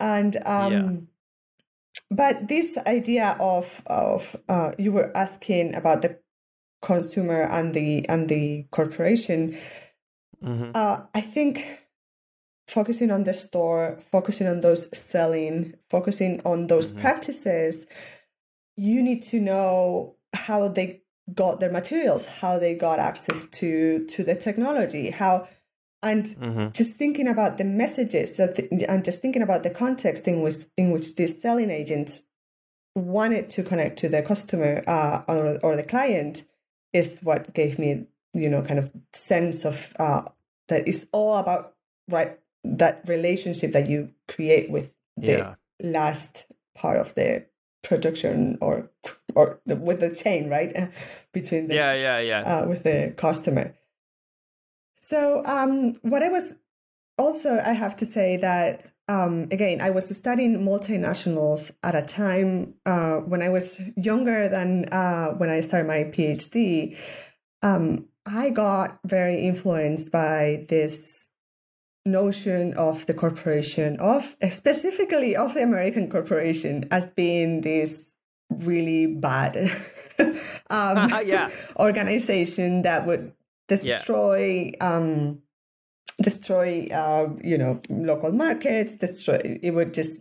[0.00, 0.90] and um, Yeah.
[2.10, 6.18] but this idea of of uh, you were asking about the
[6.82, 9.56] consumer and the and the corporation.
[10.42, 11.64] hmm Uh, I think
[12.68, 17.00] focusing on the store, focusing on those selling, focusing on those Mhm.
[17.00, 17.86] practices,
[18.76, 21.02] you need to know how they
[21.34, 25.48] got their materials, how they got access to to the technology, how
[26.02, 30.40] and hmm just thinking about the messages th- and just thinking about the context in
[30.42, 32.28] which in which these selling agents
[32.94, 36.44] wanted to connect to the customer uh, or, or the client
[36.92, 40.22] is what gave me you know kind of sense of uh,
[40.68, 41.74] that it's all about
[42.08, 45.54] right that relationship that you create with the Yeah.
[45.82, 47.46] last part of the
[47.82, 48.90] production or
[49.34, 50.72] or the, with the chain right
[51.32, 52.40] between the Yeah, yeah, yeah.
[52.62, 53.74] uh, with the customer.
[55.00, 56.54] So um, what I was
[57.18, 62.74] also, I have to say that um, again, I was studying multinationals at a time
[62.86, 66.96] uh, when I was younger than uh, when I started my PhD.
[67.62, 71.30] Um, I got very influenced by this
[72.06, 78.16] notion of the corporation of specifically of the American corporation as being this
[78.50, 79.56] really bad
[80.70, 81.48] um, Yeah.
[81.78, 83.32] organization that would
[83.76, 85.40] destroy um,
[86.22, 90.20] destroy uh, you know local markets destroy it would just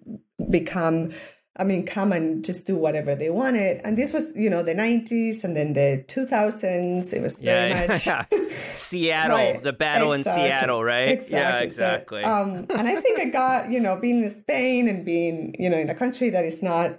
[0.49, 1.11] become
[1.59, 3.81] I mean, come and just do whatever they wanted.
[3.83, 7.11] And this was, you know, the 90s and then the 2000s.
[7.11, 8.25] It was very Yeah, much yeah.
[8.71, 11.07] Seattle, Right, the battle exactly, in Seattle, right?
[11.29, 11.65] Yeah, Exactly.
[11.65, 12.23] exactly.
[12.23, 15.69] So, um, and I think I got, you know, being in Spain and being, you
[15.69, 16.97] know, in a country that is not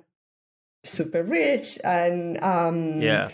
[0.85, 3.31] super rich and um, yeah.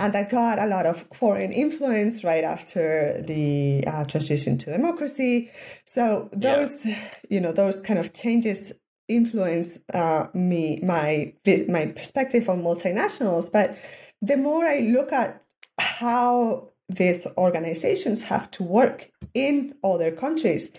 [0.00, 5.50] And I got a lot of foreign influence right after the uh, transition to democracy.
[5.84, 6.86] So those,
[7.28, 8.72] you know, those kind of changes
[9.08, 11.34] influence uh, me my
[11.68, 13.52] my perspective on multinationals.
[13.52, 13.76] But
[14.22, 15.42] the more I look at
[15.78, 20.72] how these organizations have to work in other countries,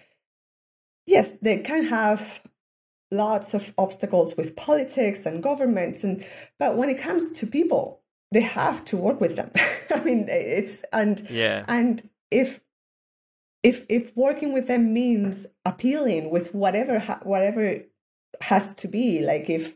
[1.06, 2.42] yes, they can have
[3.12, 6.24] lots of obstacles with politics and governments and
[6.58, 8.01] but when it comes to people
[8.32, 9.50] they have to work with them
[9.96, 11.66] i mean it's and Yeah.
[11.68, 12.62] and if
[13.64, 17.78] if if working with them means appealing with whatever ha- whatever
[18.42, 19.76] has to be like if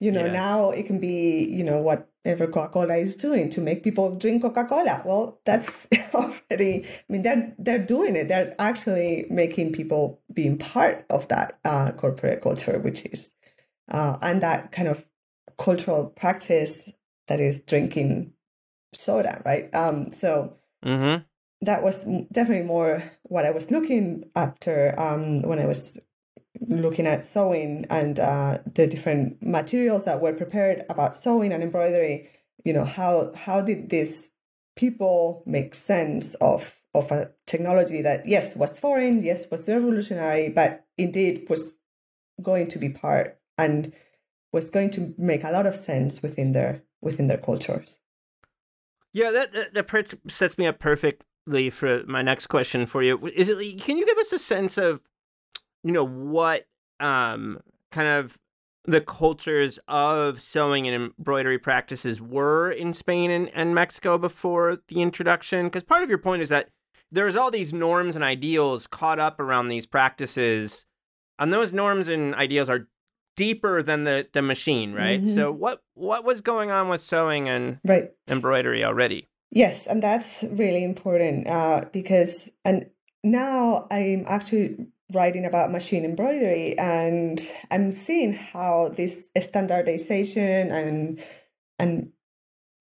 [0.00, 0.32] you know Yeah.
[0.32, 5.02] now it can be you know whatever coca-cola is doing to make people drink coca-cola
[5.06, 11.06] well that's already i mean they're they're doing it they're actually making people being part
[11.08, 13.34] of that uh, corporate culture which is
[13.90, 15.06] uh, and that kind of
[15.58, 16.90] cultural practice
[17.32, 18.32] that is drinking
[18.92, 21.22] soda right um so Mm-hmm.
[21.64, 26.00] that was definitely more what I was looking after um, when I was
[26.60, 32.28] looking at sewing and uh, the different materials that were prepared about sewing and embroidery.
[32.64, 34.30] You know how how did these
[34.76, 40.84] people make sense of of a technology that yes was foreign, yes was revolutionary, but
[40.98, 41.78] indeed was
[42.42, 43.92] going to be part and
[44.52, 47.98] was going to make a lot of sense within their within their cultures.
[49.12, 53.18] Yeah, that that, sets me up perfectly for my next question for you.
[53.34, 53.80] Is it?
[53.82, 55.00] Can you give us a sense of,
[55.84, 56.66] you know, what
[57.00, 58.38] um kind of
[58.84, 65.02] the cultures of sewing and embroidery practices were in Spain and, and Mexico before the
[65.02, 65.66] introduction?
[65.66, 66.70] Because part of your point is that
[67.10, 70.86] there's all these norms and ideals caught up around these practices,
[71.38, 72.88] and those norms and ideals are
[73.36, 75.22] deeper than the the machine, right?
[75.22, 75.34] Mm-hmm.
[75.34, 78.10] So what what was going on with sewing and right.
[78.28, 79.28] embroidery already?
[79.50, 82.86] Yes, and that's really important uh, because and
[83.22, 91.22] now I'm actually writing about machine embroidery and I'm seeing how this standardization and
[91.78, 92.12] and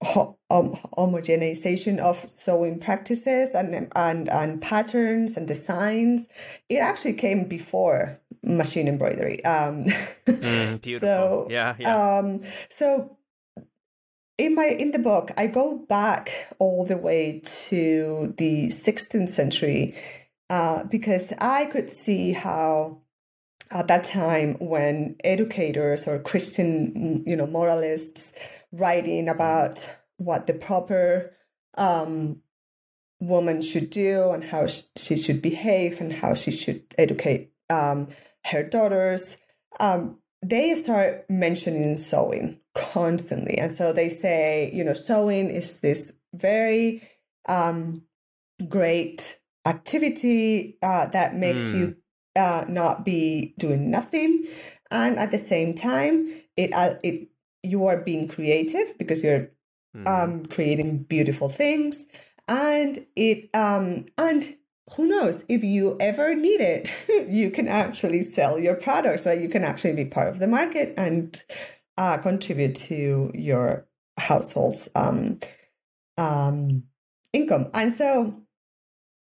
[0.02, 6.28] ho- um, homogenization of sewing practices and, and and patterns and designs
[6.70, 9.84] it actually came before machine embroidery um
[10.26, 12.18] mm, beautiful so yeah, yeah.
[12.18, 13.18] um so
[14.38, 16.30] in my in the book i go back
[16.60, 19.96] all the way to the 16th century
[20.50, 23.02] uh, because i could see how
[23.72, 28.34] at that time when educators or Christian, you know, moralists
[28.72, 29.88] writing about
[30.18, 31.36] what the proper
[31.78, 32.42] um,
[33.20, 34.68] woman should do and how
[34.98, 38.10] she should behave and how she should educate um,
[38.46, 39.38] her daughters,
[39.80, 43.58] um, they start mentioning sewing constantly.
[43.58, 47.08] And so they say, you know, sewing is this very
[47.48, 48.04] um,
[48.68, 51.80] great activity uh, that makes mm.
[51.80, 51.96] you
[52.36, 54.46] uh, not be doing nothing,
[54.90, 57.28] and at the same time, it uh, it
[57.64, 59.50] you are being creative because you're
[59.96, 60.08] mm.
[60.08, 62.06] um, creating beautiful things,
[62.48, 64.56] and it um, and
[64.96, 66.90] who knows if you ever need it,
[67.30, 69.40] you can actually sell your products, right?
[69.40, 71.42] You can actually be part of the market and
[71.98, 73.86] uh, contribute to your
[74.20, 75.40] household's um,
[76.18, 76.84] um,
[77.34, 78.42] income, and so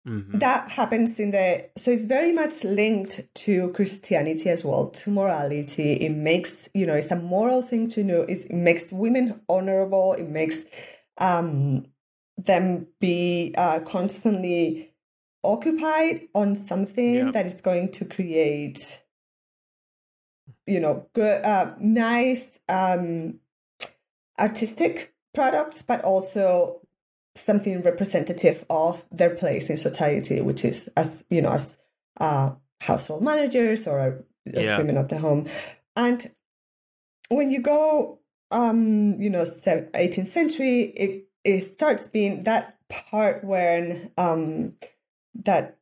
[0.07, 0.39] Mm-hmm.
[0.39, 5.93] That happens in the so it's very much linked to Christianity as well, to morality.
[5.93, 8.22] It makes you know it's a moral thing to know.
[8.22, 10.13] It's, it makes women honorable.
[10.13, 10.65] It makes
[11.17, 11.86] um,
[12.38, 14.89] them be uh, constantly
[15.44, 17.34] occupied on something yep.
[17.34, 19.02] that is going to create
[20.66, 23.40] you know good uh, nice um,
[24.40, 26.82] artistic products, but also
[27.36, 31.78] something representative of their place in society, which is as you know, as
[32.20, 34.24] uh, household managers or
[34.54, 34.78] as yeah.
[34.78, 35.48] women of the home.
[35.96, 36.30] And
[37.30, 38.20] when you go,
[38.52, 44.74] um, you know, 18th century, it it starts being that part when um,
[45.34, 45.78] that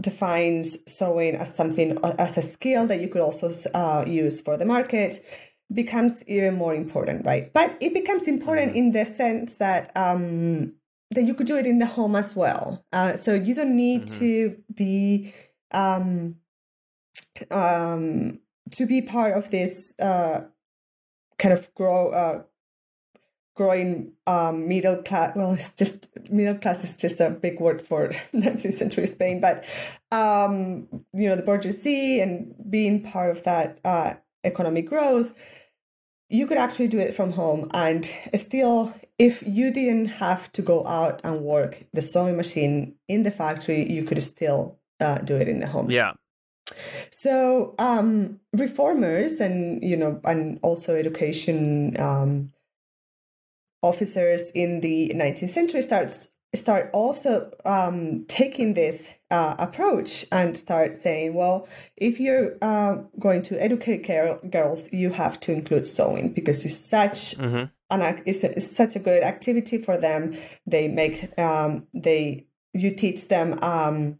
[0.00, 4.64] defines sewing as something as a skill that you could also uh, use for the
[4.64, 5.24] market
[5.72, 7.52] becomes even more important, right?
[7.52, 8.78] But it becomes important mm-hmm.
[8.78, 10.74] in the sense that um,
[11.10, 12.84] that you could do it in the home as well.
[12.92, 14.18] Uh, so you don't need mm-hmm.
[14.18, 15.32] to be
[15.72, 16.36] um,
[17.50, 18.40] um,
[18.72, 20.42] to be part of this uh,
[21.38, 22.42] kind of grow uh,
[23.54, 25.34] growing um, middle class.
[25.36, 29.64] Well, it's just middle class is just a big word for 19th century Spain, but
[30.12, 35.32] um, you know the bourgeoisie and being part of that uh, economic growth
[36.28, 40.84] you could actually do it from home and still if you didn't have to go
[40.86, 45.48] out and work the sewing machine in the factory you could still uh, do it
[45.48, 46.12] in the home yeah
[47.10, 52.50] so um, reformers and you know and also education um,
[53.84, 60.96] officers in the 19th century starts start also um, taking this uh, approach and start
[60.96, 64.06] saying, well, if you're uh, going to educate
[64.50, 67.64] girls, you have to include sewing because it's such mm-hmm.
[67.90, 70.32] an it's, a, it's, such a good activity for them.
[70.66, 74.18] They make um, they you teach them um,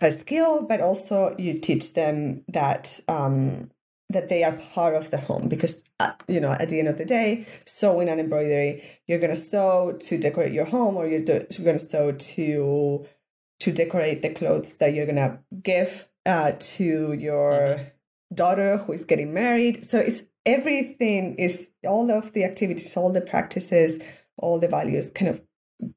[0.00, 3.70] a skill, but also you teach them that um,
[4.10, 6.98] that they are part of the home because uh, you know at the end of
[6.98, 11.24] the day sewing and embroidery you're going to sew to decorate your home or you're,
[11.24, 13.06] do- you're going to sew to
[13.60, 18.34] to decorate the clothes that you're going to give uh, to your mm-hmm.
[18.34, 23.20] daughter who is getting married so it's everything is all of the activities all the
[23.20, 24.02] practices
[24.36, 25.40] all the values kind of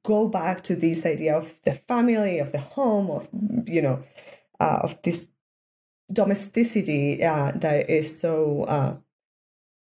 [0.03, 3.30] go back to this idea of the family of the home of
[3.68, 3.99] you know
[4.60, 5.28] uh, of this
[6.12, 8.97] domesticity uh, that is so uh,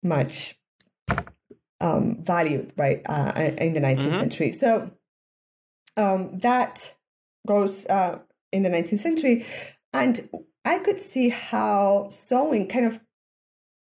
[0.02, 0.56] much
[1.80, 4.12] um, valued, right, uh, in the 19th mm-hmm.
[4.12, 4.52] century.
[4.52, 4.90] So
[5.96, 6.94] um, that
[7.46, 8.20] goes uh,
[8.52, 9.46] in the 19th century.
[9.92, 10.20] And
[10.64, 13.00] I could see how sewing kind of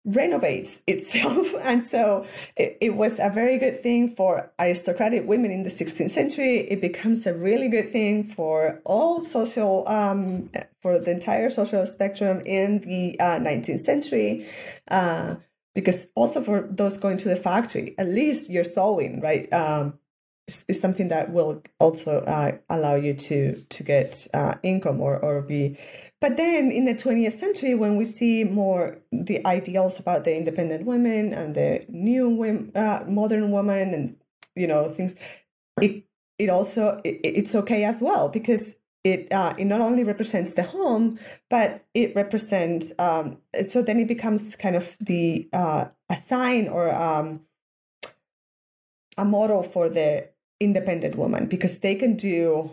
[0.06, 1.54] renovates itself.
[1.70, 2.26] And so
[2.56, 6.60] it, it, was a very good thing for aristocratic women in the 16th century.
[6.60, 10.50] It becomes a really good thing for all social, um,
[10.82, 14.48] for the entire social spectrum in the uh, 19th century.
[14.90, 15.36] Uh,
[15.76, 19.52] because also for those going to the factory, at least you're sewing, right?
[19.54, 20.00] Um,
[20.68, 25.42] is something that will also uh, allow you to to get uh, income or or
[25.42, 25.78] be
[26.22, 30.86] but then in the 20th century, when we see more the ideals about the independent
[30.86, 34.18] women and the new women, uh, modern woman, and
[34.56, 35.16] you know things,
[35.82, 36.04] it
[36.38, 38.76] it also it, it's okay as well because
[39.06, 41.18] it uh, it not only represents the home,
[41.50, 43.38] but it represents um,
[43.70, 47.42] so then it becomes kind of the uh, a sign or um,
[49.18, 50.28] a model for the
[50.60, 52.70] independent woman because they can do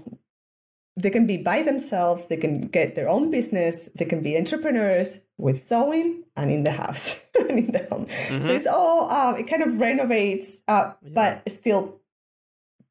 [0.96, 5.18] they can be by themselves, they can get their own business, they can be entrepreneurs
[5.36, 8.06] with sewing and in the house and in the home.
[8.06, 8.40] Mm-hmm.
[8.40, 11.10] So it's all, um, it kind of renovates, uh, yeah.
[11.12, 12.00] but still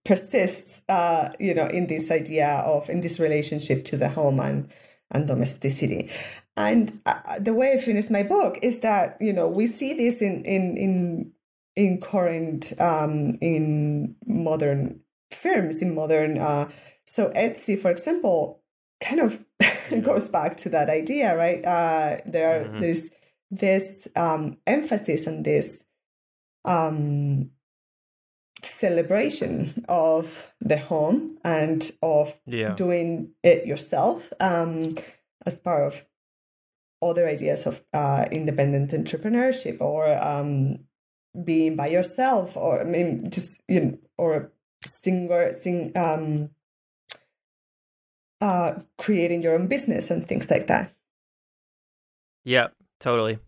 [0.04, 4.72] persists, uh, you know, in this idea of, in this relationship to the home and,
[5.10, 6.12] and domesticity.
[6.56, 10.22] And uh, the way I finish my book is that, you know, we see this
[10.22, 11.32] in, in, in,
[11.76, 15.02] in current, um, in modern
[15.32, 16.70] firms, in modern, uh,
[17.06, 18.62] so Etsy, for example,
[19.02, 19.46] kind of
[20.04, 21.64] goes back to that idea, right?
[21.64, 22.80] Uh, there are, mm-hmm.
[22.80, 23.10] there's
[23.52, 25.84] this um, emphasis on this
[26.64, 27.52] um,
[28.62, 32.74] celebration of the home and of yeah.
[32.74, 34.96] doing it yourself um,
[35.46, 36.06] as part of
[37.02, 40.80] other ideas of uh, independent entrepreneurship or um,
[41.44, 44.52] being by yourself or I mean just you know or
[44.86, 46.50] singer sing um
[48.42, 50.92] uh, creating your own business and things like that.
[52.44, 52.68] Yeah,
[53.00, 53.40] totally.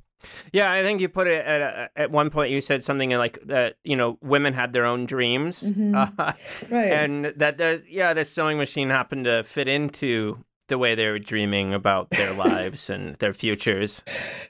[0.52, 2.52] Yeah, I think you put it at at one point.
[2.52, 3.76] You said something like that.
[3.84, 5.94] You know, women had their own dreams, mm-hmm.
[5.96, 6.08] uh,
[6.72, 6.92] right?
[6.92, 11.20] And that does, yeah, the sewing machine happened to fit into the way they were
[11.20, 14.02] dreaming about their lives and their futures.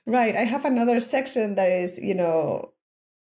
[0.05, 0.35] Right.
[0.35, 2.71] I have another section that is, you know,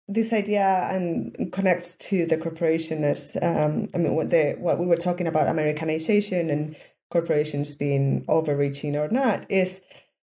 [0.09, 4.87] this idea and connects to the corporation as um, I mean what the what we
[4.87, 6.77] were talking about Americanization and
[7.11, 9.81] corporations being overreaching or not is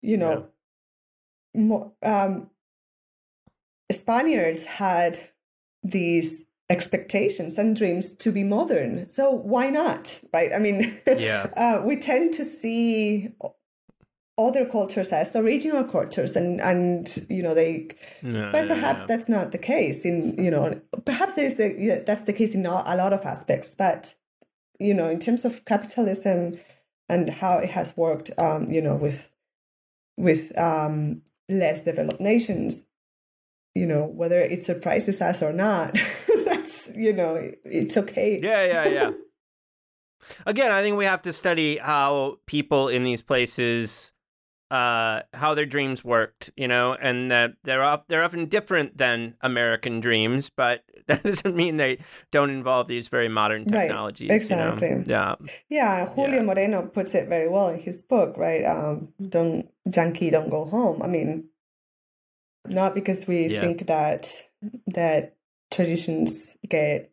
[0.02, 0.48] you know
[1.54, 1.62] yeah.
[1.62, 2.50] mo- um,
[3.90, 5.30] spaniards had
[5.82, 9.08] these expectations and dreams to be modern.
[9.08, 10.52] So why not right?
[10.52, 11.46] I mean yeah.
[11.56, 13.28] uh, we tend to see
[14.38, 17.88] other cultures as original cultures and and you know they
[18.22, 22.24] no, but perhaps that's not the case in you know perhaps there's the yeah, that's
[22.24, 24.14] the case in a lot of aspects but
[24.78, 26.54] you know, in terms of capitalism
[27.08, 29.32] and how it has worked, um, you know, with
[30.16, 32.84] with um, less developed nations,
[33.74, 35.96] you know, whether it surprises us or not,
[36.44, 38.40] that's you know, it's okay.
[38.42, 39.10] Yeah, yeah, yeah.
[40.46, 44.12] Again, I think we have to study how people in these places
[44.70, 49.34] uh, how their dreams worked, you know, and that they're off, they're often different than
[49.40, 51.98] American dreams, but that doesn't mean they
[52.30, 54.28] don't involve these very modern technologies.
[54.28, 54.36] Right.
[54.36, 54.88] Exactly.
[54.88, 55.04] You know?
[55.06, 55.34] Yeah.
[55.68, 56.06] Yeah.
[56.06, 56.42] Julio yeah.
[56.42, 58.64] Moreno puts it very well in his book, right?
[58.64, 61.02] Um, don't Yankee, don't go home.
[61.02, 61.48] I mean,
[62.66, 63.60] not because we yeah.
[63.60, 64.30] think that
[64.88, 65.36] that
[65.70, 67.10] traditions get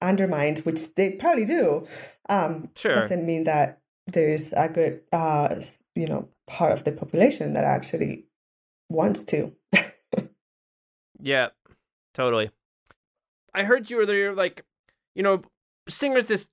[0.00, 1.86] undermined, which they probably do.
[2.28, 2.94] Um, sure.
[2.94, 5.56] Doesn't mean that there's a good, uh,
[5.98, 8.26] you know, part of the population that actually
[8.88, 9.52] wants to.
[11.20, 11.48] yeah,
[12.14, 12.50] totally.
[13.52, 14.64] I heard you earlier, like,
[15.16, 15.42] you know,
[15.88, 16.46] Singer's this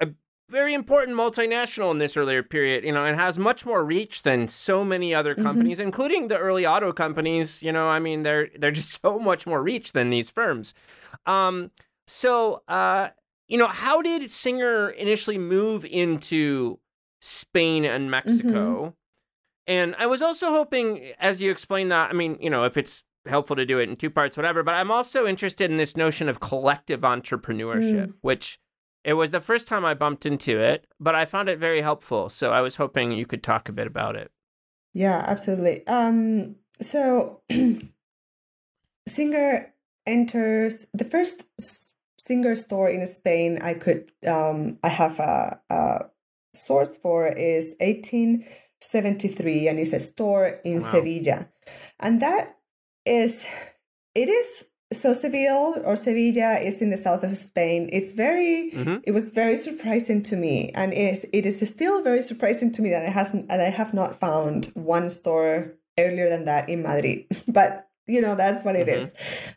[0.00, 0.08] a
[0.50, 4.48] very important multinational in this earlier period, you know, and has much more reach than
[4.48, 5.44] so many other mm-hmm.
[5.44, 5.88] companies, mm-hmm.
[5.88, 7.62] including the early auto companies.
[7.62, 10.72] You know, I mean, they're they're just so much more reach than these firms.
[11.26, 11.70] Um,
[12.06, 13.08] so, uh,
[13.48, 16.78] you know, how did Singer initially move into
[17.26, 18.48] Spain and Mexico?
[18.48, 18.88] Mm-hmm.
[19.66, 23.04] And I was also hoping, as you explained that, I mean, you know, if it's
[23.26, 26.28] helpful to do it in two parts, whatever, but I'm also interested in this notion
[26.28, 28.14] of collective entrepreneurship, mm.
[28.20, 28.60] which
[29.02, 32.28] it was the first time I bumped into it, but I found it very helpful.
[32.28, 34.30] So I was hoping you could talk a bit about it.
[34.94, 35.84] Yeah, absolutely.
[35.88, 37.42] Um, so
[39.08, 39.74] Singer
[40.06, 41.42] enters the first
[42.18, 46.06] Singer store in Spain I could um, I have a, a
[46.66, 50.78] source for is 1873 and it's a store in wow.
[50.80, 51.48] Sevilla.
[52.00, 52.56] And that
[53.04, 53.46] is,
[54.14, 57.88] it is, so Seville or Sevilla is in the south of Spain.
[57.92, 58.96] It's very, mm-hmm.
[59.04, 60.70] it was very surprising to me.
[60.74, 63.70] And it is, it is still very surprising to me that it hasn't, and I
[63.70, 67.26] have not found one store earlier than that in Madrid.
[67.48, 69.12] But you know that's what it is.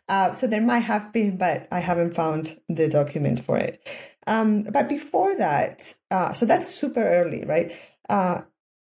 [0.08, 3.78] Uh, so there might have been, but I haven't found the document for it.
[4.26, 7.72] Um, but before that, uh, so that's super early, right?
[8.08, 8.42] Uh,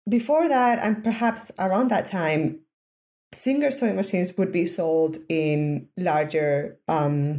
[0.10, 2.62] before that, and perhaps around that time,
[3.34, 7.38] Singer sewing machines would be sold in larger um,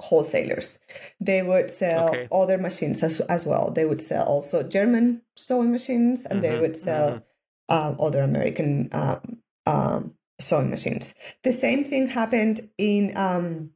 [0.00, 0.78] wholesalers.
[1.20, 2.28] They would sell Okay.
[2.32, 3.70] other machines as, as well.
[3.70, 7.22] They would sell also German sewing machines, and they Mhm, would sell
[7.68, 11.14] um, other American um, um, sewing machines.
[11.42, 13.70] The same thing happened in um,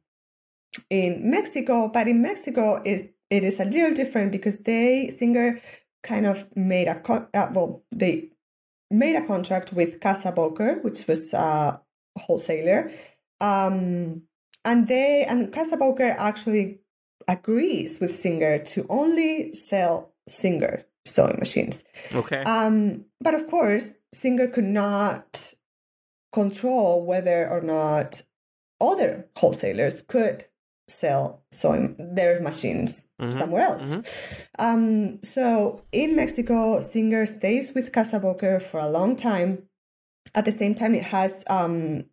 [0.89, 5.59] in Mexico, but in Mexico is it is a little different because they Singer
[6.03, 8.29] kind of made a con- uh, well they
[8.91, 11.79] made a contract with Casa Boker, which was a
[12.17, 12.91] wholesaler,
[13.41, 14.23] um,
[14.65, 16.79] and they and Casa Boker actually
[17.27, 21.83] agrees with Singer to only sell Singer sewing machines.
[22.13, 22.43] Okay.
[22.43, 25.53] Um, but of course, Singer could not
[26.31, 28.21] control whether or not
[28.81, 30.45] other wholesalers could
[30.93, 33.97] sell sewing their machines Mhm, somewhere else.
[34.59, 39.69] Um, so in Mexico, Singer stays with Casa Boker for a long time.
[40.35, 42.05] At the same time, it has um,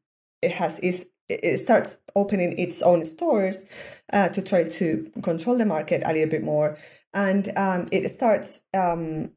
[0.43, 3.63] it has is it starts opening its own stores
[4.13, 6.77] uh, to try to control the market a little bit more,
[7.15, 9.31] and um, it starts um,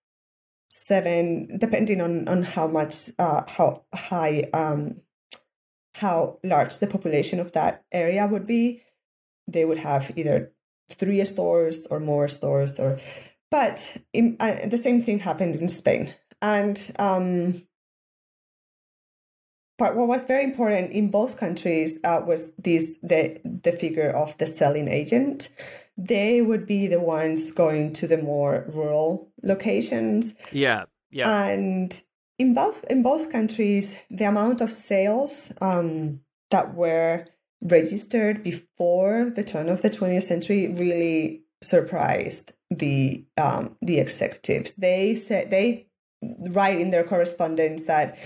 [0.69, 4.97] seven depending on on how much uh, how high um,
[5.97, 8.83] how large the population of that area would be
[9.47, 10.53] they would have either
[10.91, 12.99] three stores or more stores or
[13.53, 16.15] but in, uh, the same thing happened in Spain.
[16.41, 17.63] And um,
[19.79, 24.37] but what was very important in both countries uh, was this the the figure of
[24.39, 25.49] the selling agent.
[25.97, 30.85] They would be the ones going to the more rural locations, Yeah.
[31.11, 31.45] Yeah.
[31.47, 32.03] and
[32.39, 37.27] in both in both countries, the amount of sales um, that were
[37.61, 44.75] registered before the turn of the 20th century really surprised the um, the executives.
[44.75, 45.87] They said they
[46.51, 48.19] write in their correspondence that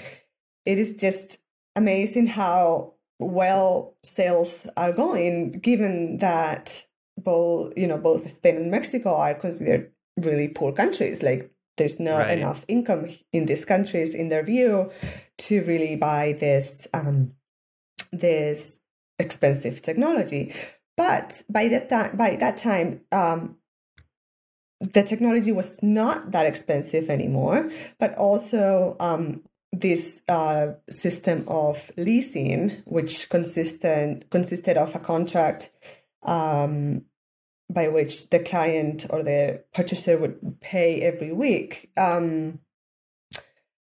[0.65, 1.39] it is just
[1.77, 6.87] amazing how well sales are going, given that
[7.19, 11.23] both you know both Spain and Mexico are considered really poor countries.
[11.23, 12.39] Like there's not Right.
[12.39, 14.91] enough income in these countries, in their view,
[15.39, 17.33] to really buy this um,
[18.13, 18.81] this
[19.19, 20.53] expensive technology.
[20.97, 23.57] But by that time, by that time, um,
[24.81, 27.71] the technology was not that expensive anymore.
[27.99, 29.43] But also, um,
[29.81, 35.71] this uh, system of leasing, which consisted consisted of a contract
[36.23, 37.05] um,
[37.73, 41.91] by which the client or the purchaser would pay every week.
[41.97, 42.61] Um,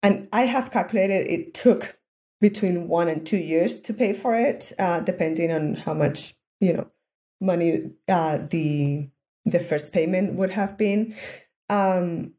[0.03, 1.99] and I have calculated it took
[2.41, 6.73] between one and two years to pay for it, uh, depending on how much you
[6.73, 6.91] know
[7.41, 9.09] money uh, the
[9.45, 11.15] the first payment would have been.
[11.71, 12.35] Um,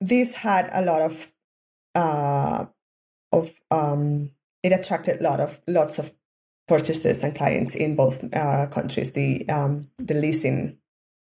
[0.00, 1.32] this had a lot of
[1.94, 2.66] uh,
[3.32, 4.30] of um,
[4.62, 6.12] it attracted a lot of lots of
[6.68, 9.12] purchases and clients in both uh, countries.
[9.12, 10.78] The um, the leasing,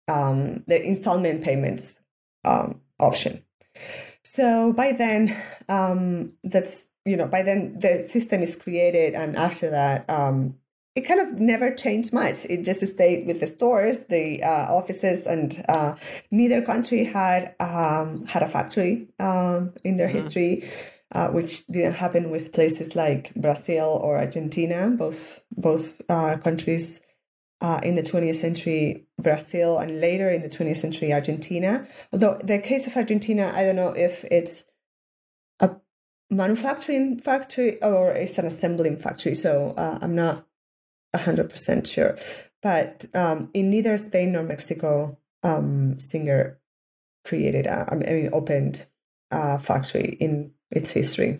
[0.08, 2.00] um, the installment payments
[2.46, 3.44] um, option.
[4.24, 9.70] So by then, um, that's you know by then the system is created, and after
[9.70, 10.56] that, um,
[10.96, 12.46] it kind of never changed much.
[12.46, 15.96] It just stayed with the stores, the uh, offices, and uh,
[16.32, 20.18] neither country had um, had a factory um, in their mm-hmm.
[20.18, 20.70] history,
[21.14, 24.94] uh, which didn't happen with places like Brazil or Argentina.
[24.98, 27.00] Both both uh, countries
[27.62, 31.88] uh, in the 20th century, Brazil, and later in the 20th century, Argentina.
[32.12, 34.66] Although the case of Argentina, I don't know if it's
[35.62, 35.78] a
[36.30, 39.36] manufacturing factory or it's an assembling factory.
[39.36, 40.48] So uh, I'm not
[41.16, 42.18] 100% sure.
[42.62, 46.60] But um, in neither Spain nor Mexico, um, Singer
[47.26, 48.86] created, a, I mean, opened
[49.32, 51.40] a factory in its history.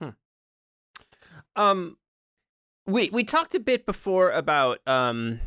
[0.00, 0.10] Hmm.
[1.56, 1.96] Um,
[2.86, 5.40] we we talked a bit before about um,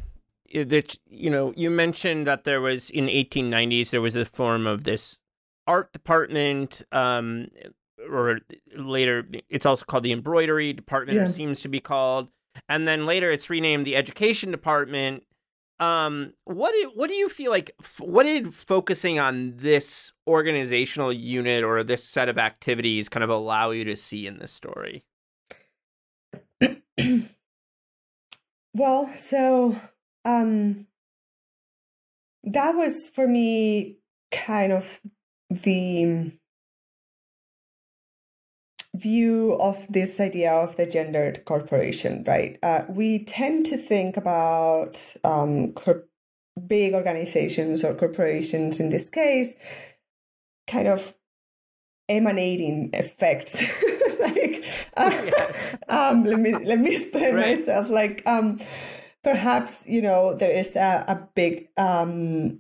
[0.54, 4.84] that you know you mentioned that there was in 1890s there was a form of
[4.84, 5.20] this
[5.68, 7.48] art department um,
[8.10, 8.40] or
[8.78, 11.28] later it's also called the embroidery department yeah.
[11.28, 12.30] seems to be called
[12.70, 15.24] and then later it's renamed the education department.
[15.80, 17.72] Um, what did what do you feel like?
[18.00, 23.72] What did focusing on this organizational unit or this set of activities kind of allow
[23.72, 25.04] you to see in this story?
[28.74, 29.80] well, so
[30.24, 30.88] um,
[32.44, 33.98] that was for me
[34.32, 35.02] kind of
[35.50, 36.32] the
[38.96, 42.58] view of this idea of the gendered corporation, right?
[42.64, 46.06] Uh, we tend to think about um, cor-
[46.68, 49.54] big organizations or corporations in this case,
[50.68, 51.14] kind of
[52.08, 53.62] emanating effects.
[54.20, 54.64] like,
[54.98, 55.78] uh, yes.
[55.90, 57.58] um, let me let me explain right.
[57.58, 57.90] myself.
[57.90, 58.60] Like, um,
[59.24, 62.60] perhaps you know there is a, a big um,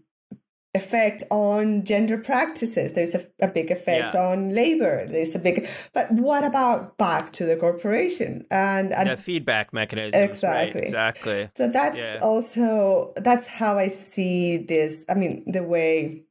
[0.76, 2.93] effect on gender practices.
[2.93, 4.28] There's a, a big effect yeah.
[4.28, 5.07] on labor.
[5.07, 8.45] There's a big but what about back to the corporation?
[8.51, 11.49] And, and the feedback mechanism exactly right, exactly.
[11.55, 12.19] So that's yeah.
[12.21, 16.23] also that's how i see this i mean the way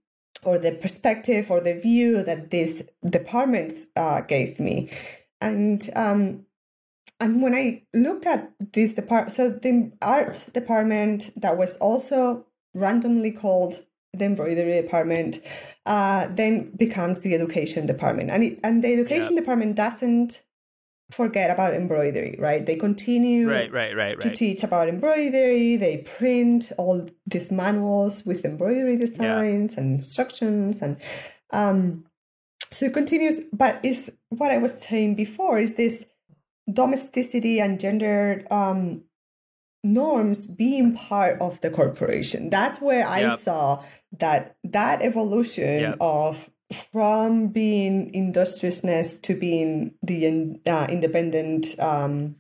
[0.43, 4.91] or the perspective or the view that these departments uh, gave me.
[5.41, 6.47] And um
[7.21, 13.31] and when i looked at this department so the art department that was also randomly
[13.31, 13.75] called
[14.19, 15.39] the embroidery department
[15.87, 18.31] uh, then becomes the education department.
[18.31, 20.43] And it, and the education department doesn't
[21.11, 22.65] forget about embroidery right?
[22.65, 25.77] They continue right, right, right, to teach about embroidery.
[25.77, 29.81] They print all these manuals with embroidery designs yeah.
[29.81, 30.97] and instructions and
[31.53, 32.05] um,
[32.71, 33.41] so it continues.
[33.53, 36.07] But is what i was saying before is this
[36.73, 39.05] domesticity and gender um,
[39.85, 42.51] norms being part of the corporation.
[42.51, 43.85] That's where I saw
[44.19, 45.97] that that evolution yep.
[46.01, 46.51] of
[46.91, 52.37] from being industriousness to being the uh, independent um,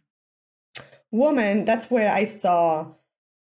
[1.11, 1.64] woman.
[1.64, 2.95] That's where I saw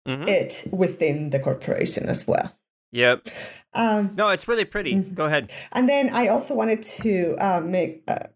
[0.07, 0.27] mm-hmm.
[0.27, 2.57] it within the corporation as well.
[2.93, 3.27] Yep.
[3.73, 4.95] Um, no, it's really pretty.
[4.95, 5.13] Mm-hmm.
[5.13, 5.51] Go ahead.
[5.71, 8.27] And then I also wanted to uh, make uh,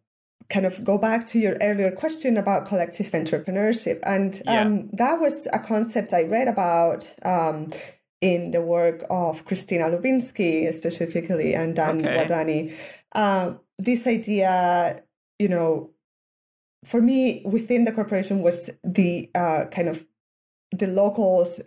[0.50, 4.00] kind of go back to your earlier question about collective entrepreneurship.
[4.06, 4.62] And yeah.
[4.62, 7.68] um, that was a concept I read about um,
[8.22, 12.26] in the work of Christina Lubinski, specifically, and Dan okay.
[12.26, 12.74] Wadhwani.
[13.14, 15.00] Uh, this idea,
[15.40, 15.92] you know,
[16.84, 20.06] for me, within the corporation was the uh, kind of
[20.72, 21.60] the locals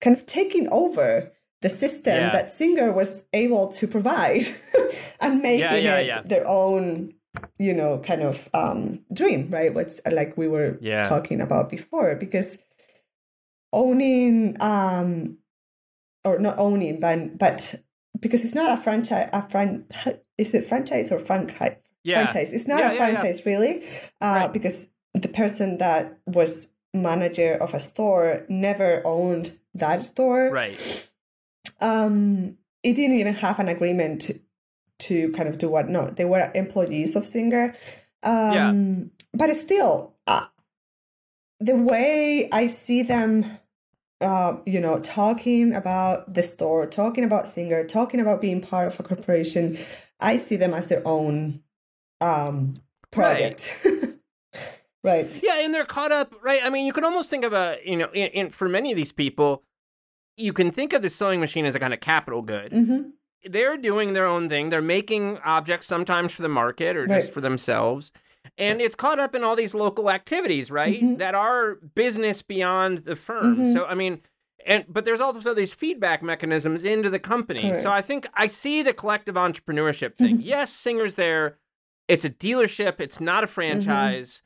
[0.00, 1.32] kind of taking over
[1.62, 2.30] the system yeah.
[2.30, 4.42] that Singer was able to provide
[5.20, 7.14] and making yeah, it their own
[7.58, 11.04] you know kind of um dream right what's like we were yeah.
[11.04, 12.58] talking about before because
[13.72, 15.38] owning um
[16.24, 17.74] or not owning but but
[18.20, 19.84] because it's not a franchise a fran
[20.38, 22.16] is it franchise or franchise yeah.
[22.16, 23.82] franchise it's not yeah, a franchise really
[24.20, 24.52] uh right.
[24.52, 31.10] because the person that was manager of a store never owned that store right
[31.80, 34.30] um it didn't even have an agreement
[35.08, 37.74] to kind of do what no they were employees of singer.
[38.22, 38.72] Um yeah.
[39.32, 40.46] but still uh,
[41.60, 43.58] the way i see them
[44.20, 48.98] uh, you know talking about the store talking about singer talking about being part of
[48.98, 49.78] a corporation
[50.20, 51.62] i see them as their own
[52.20, 52.74] um
[53.10, 53.76] project.
[53.84, 54.14] Right.
[55.04, 55.40] right.
[55.42, 56.60] Yeah and they're caught up right?
[56.62, 59.12] I mean you can almost think of a you know in for many of these
[59.12, 59.62] people
[60.36, 62.72] you can think of the sewing machine as a kind of capital good.
[62.72, 63.10] Mm-hmm
[63.44, 64.70] they're doing their own thing.
[64.70, 68.10] They're making objects sometimes for the market or just for themselves.
[68.58, 71.00] And it's caught up in all these local activities, right?
[71.00, 71.18] Mhm.
[71.18, 73.56] That are business beyond the firm.
[73.58, 73.72] Mhm.
[73.72, 74.20] So I mean,
[74.64, 77.74] and but there's also these feedback mechanisms into the company.
[77.74, 80.38] So I think I see the collective entrepreneurship thing.
[80.38, 80.44] Mhm.
[80.44, 81.58] yes, Singer's there.
[82.08, 83.00] It's a dealership.
[83.00, 84.42] It's not a franchise.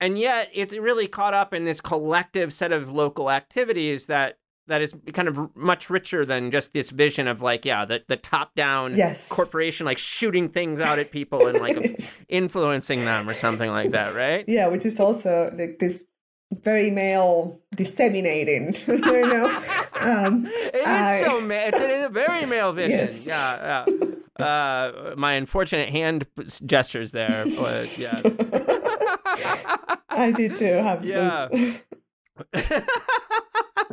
[0.00, 4.38] And yet it's really caught up in this collective set of local activities that
[4.70, 8.16] that is kind of much richer than just this vision of like, yeah, the, the
[8.16, 9.28] top down Yes.
[9.28, 11.78] corporation like shooting things out at people and like
[12.28, 14.44] influencing them or something like that, right?
[14.48, 16.02] yeah, which is also like this
[16.52, 19.46] very male disseminating, you know.
[20.00, 22.98] Um, It is I- so ma- it's, it is a very male vision.
[22.98, 23.26] Yes.
[23.26, 24.44] Yeah, yeah.
[24.44, 26.26] Uh, my unfortunate hand
[26.64, 28.20] gestures there was yeah.
[30.08, 31.48] I did too have Yeah.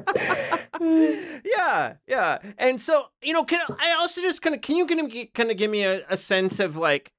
[1.46, 2.40] yeah, yeah.
[2.58, 5.52] And so, you know, can I also just kind of can you kind of kind
[5.52, 7.12] of give me a, a sense of like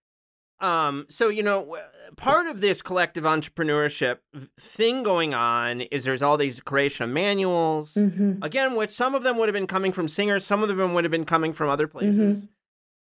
[0.60, 1.76] um so you know
[2.16, 4.18] part of this collective entrepreneurship
[4.58, 8.44] thing going on is there's all these creation of manuals Mhm.
[8.44, 11.04] again which some of them would have been coming from singers some of them would
[11.04, 12.48] have been coming from other places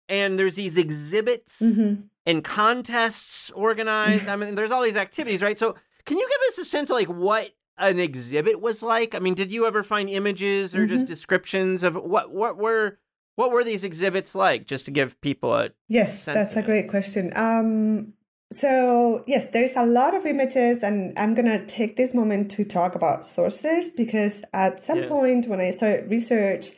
[0.09, 2.05] and there's these exhibits Mhm.
[2.27, 4.29] and contests organized.
[4.29, 5.57] I mean, there's all these activities, right?
[5.59, 7.51] So, can you give us a sense of like what
[7.81, 9.15] an exhibit was like?
[9.15, 12.99] I mean, did you ever find images or just descriptions of what what were
[13.37, 14.67] what were these exhibits like?
[14.67, 17.33] Just to give people a Yes, that's a great question.
[17.35, 18.15] Um,
[18.53, 22.95] so yes, there's a lot of images, and I'm gonna take this moment to talk
[22.95, 25.09] about sources because at some Yeah.
[25.09, 26.71] point when I started research,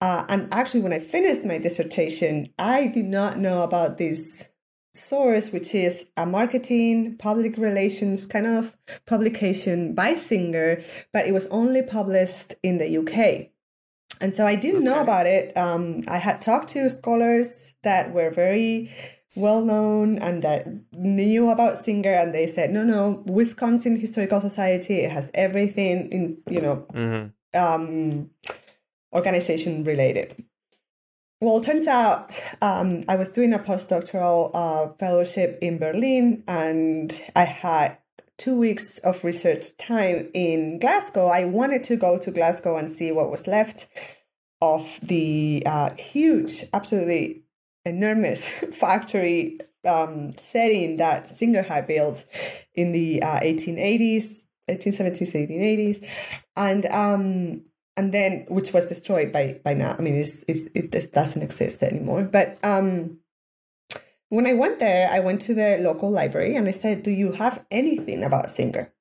[0.00, 4.48] uh, and actually when I finished my dissertation, I did not know about this
[4.94, 8.76] source, which is a marketing public relations kind of
[9.06, 10.82] publication by Singer,
[11.12, 13.50] but it was only published in the UK.
[14.20, 15.56] And so I didn't know about it.
[15.56, 18.90] Um, I had talked to scholars that were very
[19.34, 25.00] well known and that knew about Singer, and they said, no, no, Wisconsin Historical Society
[25.00, 27.32] it has everything in, you know, Mhm.
[27.54, 28.30] um,
[29.12, 30.36] organization related.
[31.40, 32.32] Well, it turns out
[32.62, 37.98] um, I was doing a postdoctoral uh, fellowship in Berlin, and I had
[38.38, 41.26] two weeks of research time in Glasgow.
[41.26, 43.88] I wanted to go to Glasgow and see what was left
[44.62, 47.42] of the uh, huge, absolutely
[47.84, 52.24] enormous factory um, setting that Singer had built
[52.74, 57.64] in the uh, 1880s, 1870s, 1880s, and um,
[57.96, 59.94] and then which was destroyed by by now.
[59.98, 62.24] I mean, it's, it's it doesn't exist anymore.
[62.24, 63.18] But um,
[64.28, 67.32] when I went there, I went to the local library and I said, "Do you
[67.32, 68.92] have anything about Singer?"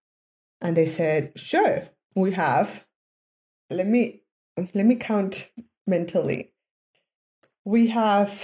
[0.61, 1.83] And they said, "Sure,
[2.15, 2.85] we have."
[3.69, 4.21] Let me
[4.75, 5.49] let me count
[5.87, 6.51] mentally.
[7.65, 8.43] We have,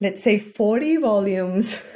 [0.00, 1.80] let's say, forty volumes.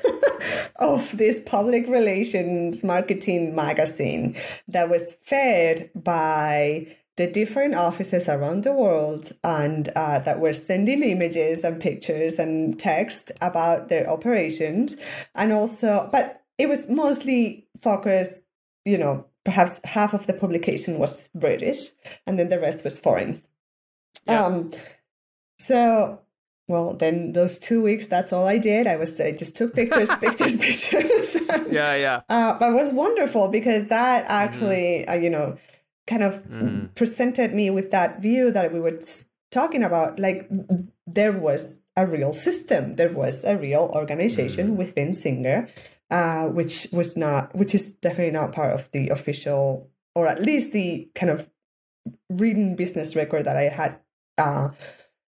[0.76, 4.36] of this public relations marketing magazine
[4.68, 11.02] that was fed by the different offices around the world and uh, that were sending
[11.02, 14.96] images and pictures and text about their operations.
[15.34, 18.42] And also but it was mostly focused
[18.84, 21.90] you know perhaps half of the publication was british
[22.26, 23.40] and then the rest was foreign.
[24.26, 24.44] Yeah.
[24.44, 24.70] um
[25.58, 26.20] so
[26.66, 28.88] well then those two weeks that's all i did.
[28.88, 31.36] I was i just took pictures pictures pictures.
[31.70, 32.20] Yeah, yeah.
[32.28, 35.58] uh, but it was wonderful because that actually, uh, you know,
[36.06, 36.94] kind of Mhm.
[36.94, 38.96] presented me with that view that we were
[39.50, 40.18] talking about.
[40.18, 40.48] Like
[41.06, 45.68] there was a real system, there was a real organization within Singer,
[46.10, 50.72] uh, which was not, which is definitely not part of the official, or at least
[50.72, 51.50] the kind of
[52.30, 53.96] written business record that I had.
[54.36, 54.68] Uh,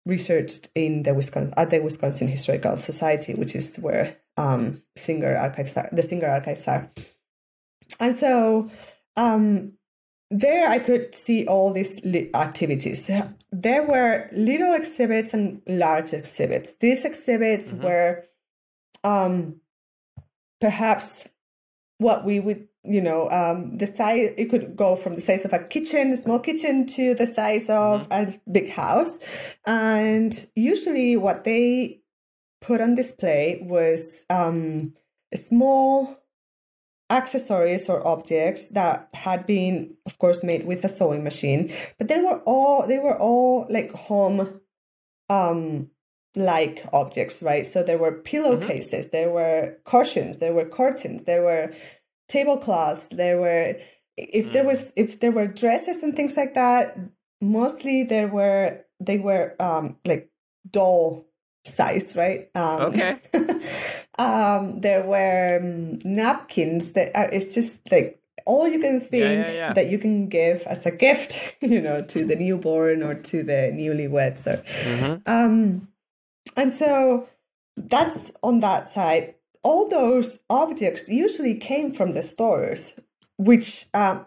[0.05, 5.77] researched in the Wisconsin at the Wisconsin Historical Society, which is where um, Singer archives
[5.77, 5.89] are.
[5.93, 6.91] The Singer archives are,
[8.01, 8.69] and so
[9.17, 9.75] um,
[10.33, 12.01] there I could see all these
[12.35, 13.11] activities.
[13.51, 16.75] There were little exhibits and large exhibits.
[16.75, 17.83] These exhibits Mhm.
[17.85, 18.25] were
[19.05, 19.61] um,
[20.61, 21.29] perhaps
[21.99, 25.53] what we would you know um, the size it could go from the size of
[25.53, 29.19] a kitchen a small kitchen to the size of a big house
[29.67, 32.01] and usually what they
[32.61, 34.93] put on display was um,
[35.33, 36.17] a small
[37.13, 42.21] accessories or objects that had been of course made with a sewing machine but they
[42.21, 44.61] were all they were all like home
[45.29, 45.91] um
[46.35, 47.67] like objects right?
[47.67, 51.73] So there were pillowcases there were cushions there were curtains there were
[52.29, 53.77] tablecloths there were
[54.17, 56.99] if there was if there were dresses and things like that
[57.41, 60.31] mostly there were they were um like
[60.71, 61.27] doll
[61.65, 62.51] size, right?
[62.55, 63.17] Um, Okay.
[64.19, 69.51] um, there were um, napkins that uh, it's just like all you can think Yeah,
[69.51, 69.73] yeah, yeah.
[69.73, 73.71] that you can give as a gift, you know, to the newborn or to the
[73.73, 74.47] newlyweds.
[74.47, 75.23] Or, Mhm.
[75.27, 75.89] um,
[76.57, 77.29] and so
[77.77, 79.35] that's on that side.
[79.63, 82.95] All those objects usually came from the stores,
[83.39, 84.27] which um,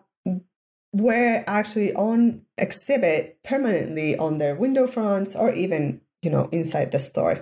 [0.94, 7.00] were actually on exhibit permanently on their window fronts or even you know inside the
[7.00, 7.36] store.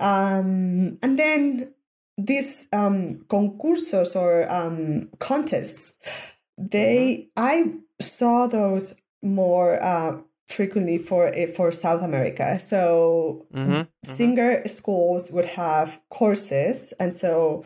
[0.00, 1.72] Um, and then
[2.18, 11.46] these um, concursos or um, contests, they I saw those more uh, frequently for eh,
[11.56, 12.58] for South America.
[12.60, 13.86] So Mhm.
[14.04, 17.64] singer schools would have courses, and so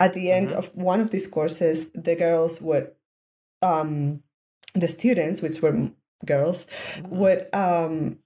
[0.00, 0.56] at the end Mhm.
[0.58, 2.86] of one of these courses, the girls would,
[3.62, 4.22] um,
[4.74, 5.90] the students, which were
[6.24, 6.66] girls,
[7.10, 8.18] would um,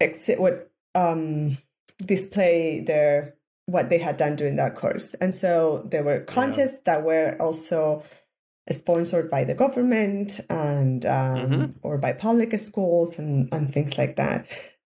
[0.00, 1.56] exi- would um
[2.06, 3.34] display their
[3.66, 8.02] what they had done during that course, and so there were contests that were also
[8.70, 11.74] sponsored by the government and um, Mhm.
[11.82, 14.46] or by public schools and, and things like that.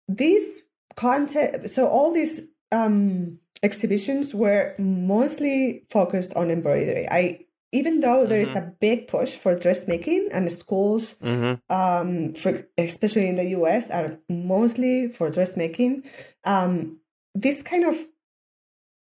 [0.08, 0.60] These
[0.96, 7.06] content, so all these um, exhibitions were mostly focused on embroidery.
[7.10, 7.40] I
[7.72, 11.60] even though there is a big push for dressmaking and schools Mhm.
[11.70, 16.04] um, for especially in the US, are mostly for dressmaking.
[16.44, 17.00] Um,
[17.34, 17.96] this kind of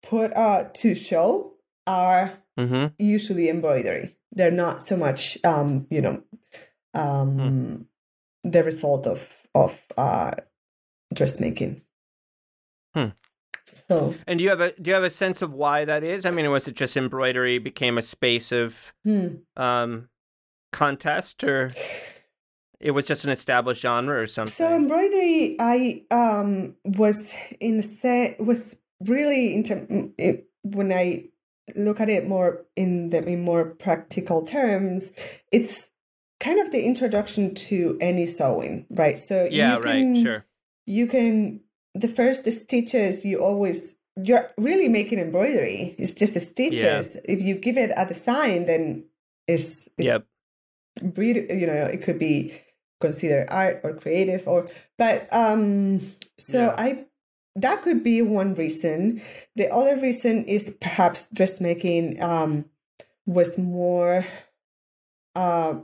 [0.03, 1.53] put uh, to show
[1.85, 2.93] are Mhm.
[2.97, 4.15] usually embroidery.
[4.31, 6.23] They're not so much, um, you know,
[6.93, 7.87] um,
[8.43, 10.31] the result of of uh,
[11.13, 11.81] dressmaking.
[12.93, 13.09] Hmm.
[13.65, 16.25] So, And do you have a do you have a sense of why that is?
[16.25, 19.27] I mean, was it just embroidery became a space of hmm.
[19.57, 20.09] um,
[20.71, 21.71] contest, or
[22.79, 24.53] it was just an established genre or something?
[24.53, 31.25] So embroidery, I um was in the se- was really into it, when I
[31.75, 35.11] look at it more in the in more practical terms.
[35.51, 35.89] It's
[36.39, 39.17] kind of the introduction to any sewing, right?
[39.17, 40.45] So yeah, you can, right, sure.
[40.85, 41.61] You can
[41.95, 45.95] the first the stitches you always you're really making embroidery.
[45.97, 47.17] It's just the stitches.
[47.25, 49.05] If you give it a design, then
[49.47, 50.25] it's, it's Yep.
[51.15, 52.53] really you know it could be
[53.01, 54.65] considered art or creative or
[54.97, 55.99] but um
[56.37, 56.75] so Yeah.
[56.77, 57.05] i
[57.57, 59.21] that could be one reason
[59.55, 62.65] the other reason is perhaps dressmaking um
[63.25, 64.25] was more
[65.35, 65.79] uh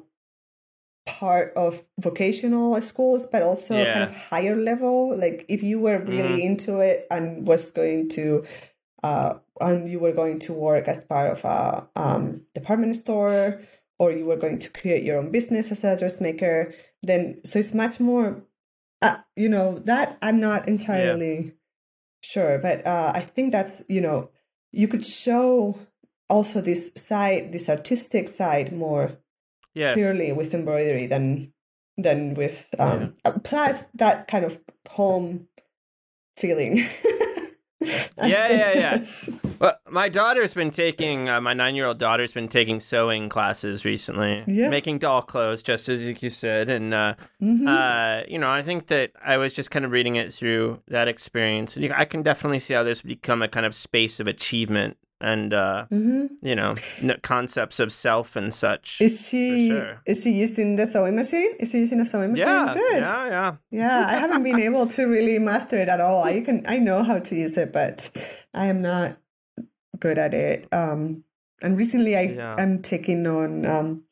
[1.19, 4.95] part of vocational schools but also kind of higher level.
[5.17, 8.45] Like if you were really into it and was going to
[9.03, 13.59] uh and you were going to work as part of a um department store
[14.01, 17.71] or you were going to create your own business as a dressmaker, then so it's
[17.71, 18.43] much more,
[19.03, 21.53] uh, you know, that I'm not entirely
[22.23, 24.31] sure, but uh, I think that's you know
[24.71, 25.77] you could show
[26.31, 29.20] also this side, this artistic side more
[29.73, 29.93] Yes.
[29.93, 31.53] clearly with embroidery than
[31.97, 34.59] than with um uh, plus that kind of
[34.89, 35.47] home
[36.37, 36.85] feeling.
[38.23, 39.05] Yeah, yeah, yeah.
[39.59, 44.69] Well, my daughter's been taking uh, my nine-year-old daughter's been taking sewing classes recently, Yeah.
[44.69, 47.67] making doll clothes, just as you said, and uh, Mhm.
[47.67, 51.07] uh, you know, I think that I was just kind of reading it through that
[51.07, 51.75] experience.
[51.75, 54.97] and you- I can definitely see how this become a kind of space of achievement
[55.21, 56.29] and uh, Mhm.
[56.41, 58.99] you know n- concepts of self and such.
[59.01, 60.01] Is she sure.
[60.05, 61.51] is she using the sewing machine?
[61.59, 62.47] Is she using a sewing machine?
[62.47, 63.01] yeah, Good.
[63.03, 63.51] yeah, yeah.
[63.71, 66.23] Yeah, I haven't been able to really master it at all.
[66.23, 68.09] I can I know how to use it, but
[68.53, 69.17] I am not
[69.99, 70.67] good at it.
[70.73, 71.23] Um
[71.61, 72.55] and recently I Yeah.
[72.57, 74.03] am taking on um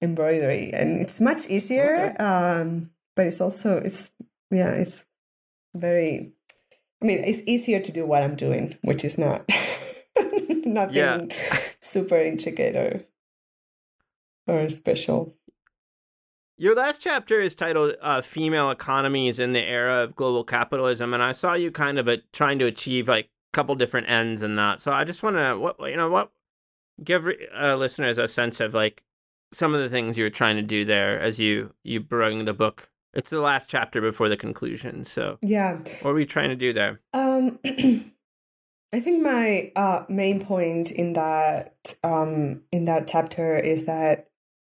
[0.00, 2.14] embroidery and it's much easier.
[2.18, 4.10] Um but it's also it's
[4.50, 5.04] yeah, it's
[5.74, 6.32] very
[7.02, 9.42] I mean, it's easier to do what I'm doing, which is not
[10.66, 11.26] nothing Yeah.
[11.80, 13.04] super intricate or
[14.46, 15.36] or special.
[16.58, 21.22] Your last chapter is titled uh, "Female Economies in the Era of Global Capitalism," and
[21.22, 24.56] I saw you kind of uh trying to achieve like a couple different ends in
[24.56, 24.78] that.
[24.80, 26.30] So I just want to, what you know, what
[27.02, 27.26] give
[27.58, 29.02] uh, listeners a sense of like
[29.52, 32.90] some of the things you're trying to do there as you you bring the book.
[33.14, 35.04] It's the last chapter before the conclusion.
[35.04, 35.78] So Yeah.
[36.02, 37.00] what were you trying to do there?
[37.12, 37.58] Um,
[38.92, 44.28] I think my uh, main point in that um, in that chapter is that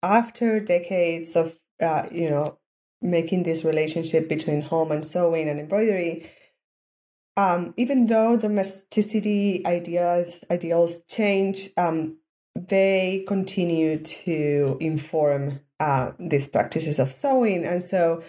[0.02, 2.58] after decades of uh, you know
[3.02, 6.30] making this relationship between home and sewing and embroidery,
[7.36, 12.18] um, even though domesticity ideas ideals change, um,
[12.56, 18.24] they continue to inform uh, these practices of sewing, and so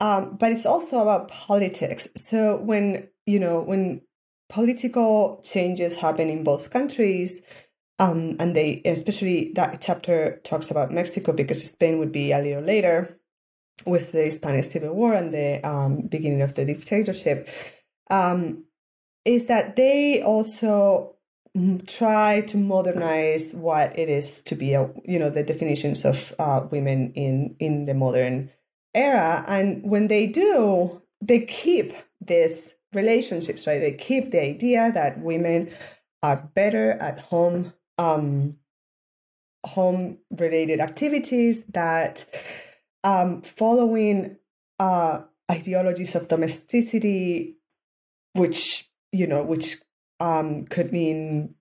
[0.00, 2.06] um, but it's also about politics.
[2.16, 4.02] So when you know when
[4.48, 7.42] political changes happen in both countries,
[7.98, 12.62] um, and they especially that chapter talks about Mexico because Spain would be a little
[12.62, 13.18] later
[13.84, 17.48] with the Spanish Civil War and the um, beginning of the dictatorship.
[18.10, 18.64] Um,
[19.24, 21.16] is that they also
[21.86, 26.66] try to modernize what it is to be a you know the definitions of uh,
[26.70, 28.50] women in in the modern
[28.94, 35.20] era and when they do they keep these relationships right they keep the idea that
[35.20, 35.70] women
[36.22, 38.56] are better at home um
[39.64, 42.24] home related activities that
[43.04, 44.36] um following
[44.80, 45.20] uh
[45.50, 47.56] ideologies of domesticity
[48.34, 49.76] which you know which
[50.20, 51.54] um, could mean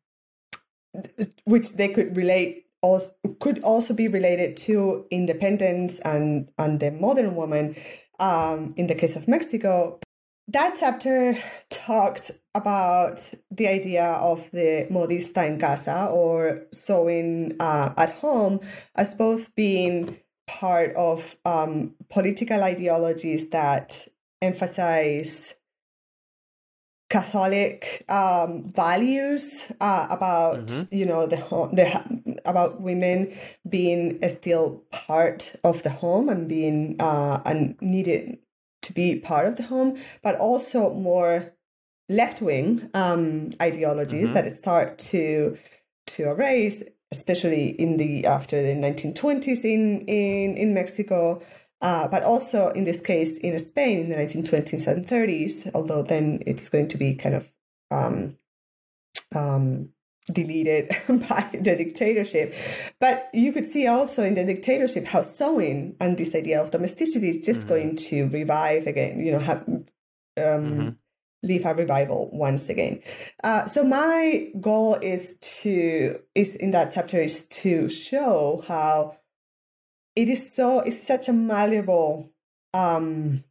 [1.43, 7.35] which they could relate also could also be related to independence and and the modern
[7.35, 7.75] woman
[8.19, 9.99] um, in the case of Mexico.
[10.47, 11.37] That chapter
[11.69, 18.59] talked about the idea of the modista en casa or sewing uh, at home
[18.95, 20.17] as both being
[20.47, 24.07] part of um, political ideologies that
[24.41, 25.55] emphasize
[27.09, 30.95] Catholic um, values uh, about mm-hmm.
[30.95, 31.37] you know the
[31.73, 33.35] the about women
[33.67, 38.39] being still part of the home and being uh, and needed
[38.85, 41.53] to be part of the home, but also more
[42.07, 44.33] left wing um, ideologies mm-hmm.
[44.35, 45.57] that start to
[46.07, 51.41] to arise, especially in the after the 1920s in in in Mexico.
[51.81, 56.41] Uh, but also in this case in Spain in the 1920s and 30s, although then
[56.47, 57.51] it's going to be kind of
[57.91, 58.37] um,
[59.35, 59.89] um,
[60.31, 62.53] deleted by the dictatorship.
[62.99, 67.29] But you could see also in the dictatorship how sewing and this idea of domesticity
[67.29, 67.69] is just mm-hmm.
[67.69, 69.85] going to revive again, you know, have, um,
[70.37, 70.89] mm-hmm.
[71.43, 73.01] leave a revival once again.
[73.43, 79.17] Uh, so my goal is to, is in that chapter is to show how
[80.15, 82.31] it is so it's such a malleable
[82.73, 83.43] um,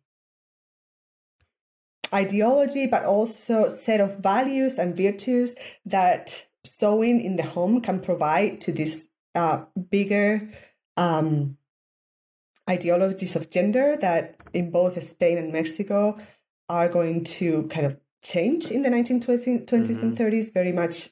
[2.13, 5.55] ideology, but also set of values and virtues
[5.85, 10.49] that sewing in the home can provide to these uh, bigger
[10.97, 11.57] um,
[12.69, 16.19] ideologies of gender that in both Spain and Mexico
[16.69, 20.07] are going to kind of change in the 1920s mm-hmm.
[20.07, 21.11] and 30s, very much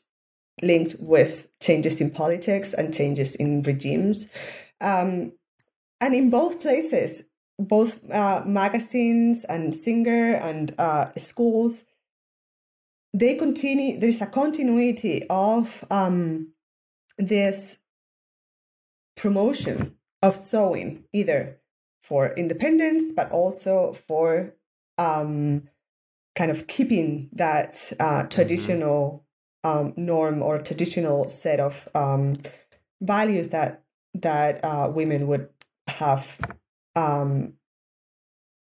[0.62, 4.28] linked with changes in politics and changes in regimes.
[4.80, 5.32] Um,
[6.00, 7.24] and in both places,
[7.58, 11.84] both uh, magazines and Singer and uh, schools,
[13.14, 13.98] they continue.
[13.98, 16.52] There is a continuity of um,
[17.18, 17.78] this
[19.16, 21.58] promotion of sewing, either
[22.02, 24.54] for independence, but also for
[24.98, 25.68] um,
[26.34, 28.28] kind of keeping that uh, mm-hmm.
[28.28, 29.24] traditional
[29.64, 32.32] um, norm or traditional set of um,
[33.00, 33.82] values that
[34.14, 35.48] that uh, women would
[35.88, 36.38] have
[36.96, 37.54] um,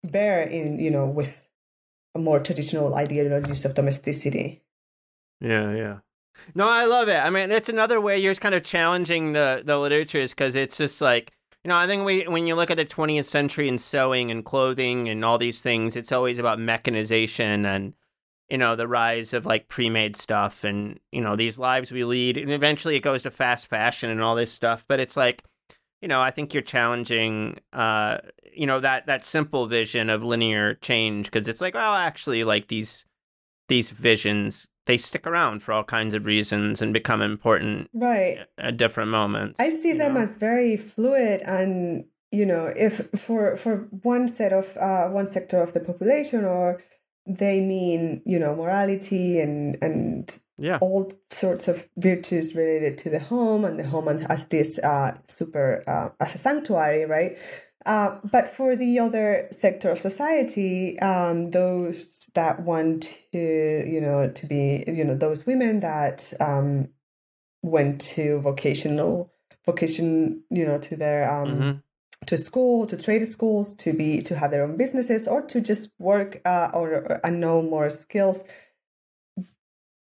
[0.03, 1.48] bear in you know with
[2.19, 4.61] more traditional ideologies of domesticity.
[5.41, 5.97] Yeah, yeah.
[6.55, 7.17] No, I love it.
[7.17, 10.77] I mean, that's another way you're kind of challenging the the literature is because it's
[10.77, 11.31] just like
[11.63, 14.45] you know, I think we when you look at the 20th century and sewing and
[14.45, 17.93] clothing and all these things, it's always about mechanization and
[18.49, 22.37] you know the rise of like pre-made stuff and you know these lives we lead
[22.37, 25.43] and eventually it goes to fast fashion and all this stuff but it's like
[26.01, 28.19] you know, I think you're challenging, uh,
[28.53, 32.67] you know, that that simple vision of linear change because it's like, well, actually, like
[32.67, 33.05] these
[33.67, 38.77] these visions they stick around for all kinds of reasons and become important right at
[38.77, 39.59] different moments.
[39.59, 40.21] I see them know?
[40.21, 45.61] as very fluid and you know, if for for one set of uh, one sector
[45.61, 46.81] of the population or
[47.25, 50.77] they mean you know morality and and yeah.
[50.81, 55.17] all sorts of virtues related to the home and the home and as this uh,
[55.27, 57.37] super uh, as a sanctuary right
[57.85, 64.29] uh, but for the other sector of society um, those that want to you know
[64.29, 66.89] to be you know those women that um,
[67.61, 69.29] went to vocational
[69.65, 71.77] vocation you know to their um, mm-hmm
[72.25, 75.89] to school to trade schools to be to have their own businesses or to just
[75.99, 78.43] work uh, or and know more skills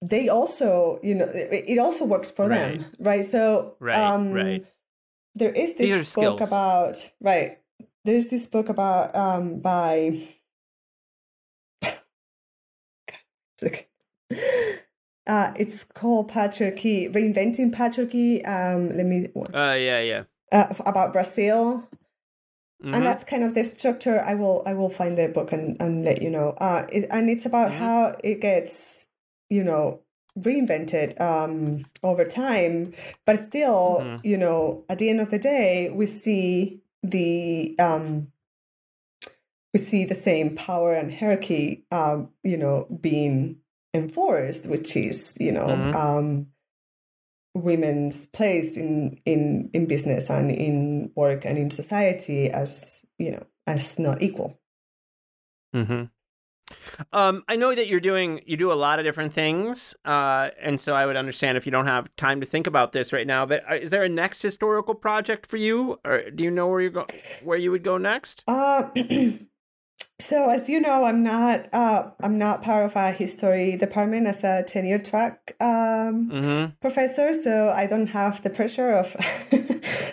[0.03, 2.81] they also you know it, it also works for right.
[2.81, 4.65] them right so right, um right.
[5.35, 6.49] there is this book skills.
[6.49, 7.59] about right
[8.05, 10.21] there's this book about um by
[15.27, 20.23] uh it's called patriarchy reinventing patriarchy um let me uh yeah yeah
[20.53, 21.89] uh, about brazil
[22.83, 22.95] mm-hmm.
[22.95, 24.21] and that's kind of the structure.
[24.21, 26.51] I will I will find the book and, and let you know.
[26.59, 27.81] Uh, it, and it's about mm-hmm.
[27.81, 29.08] how it gets,
[29.51, 30.01] you know,
[30.39, 32.93] reinvented um, over time,
[33.27, 34.27] but still, mm-hmm.
[34.27, 38.33] you know, at the end of the day, we see the um,
[39.73, 43.59] we see the same power and hierarchy, um, you know, being
[43.95, 45.97] enforced, which is, you know, mm-hmm.
[45.97, 46.47] um,
[47.55, 53.43] women's place in in in business and in work and in society as you know
[53.67, 54.59] as not equal.
[55.75, 56.05] Mm-hmm.
[57.13, 60.81] Um, I know that you're doing you do a lot of different things, uh, and
[60.81, 63.47] so I would understand if you don't have time to think about this right now.
[63.47, 66.81] But uh, is there a next historical project for you, or do you know where
[66.81, 67.07] you go
[67.43, 68.45] where you would go next?
[68.47, 68.89] Uh,
[70.29, 74.45] So as you know, I'm not uh, I'm not part of a history department as
[74.45, 76.73] a tenure track um, mm-hmm.
[76.83, 79.17] professor, so I don't have the pressure of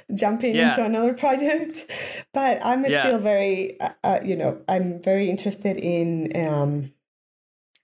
[0.16, 0.70] jumping yeah.
[0.70, 1.84] into another project.
[2.34, 3.02] But I'm yeah.
[3.02, 6.94] still very, uh, uh, you know, I'm very interested in um,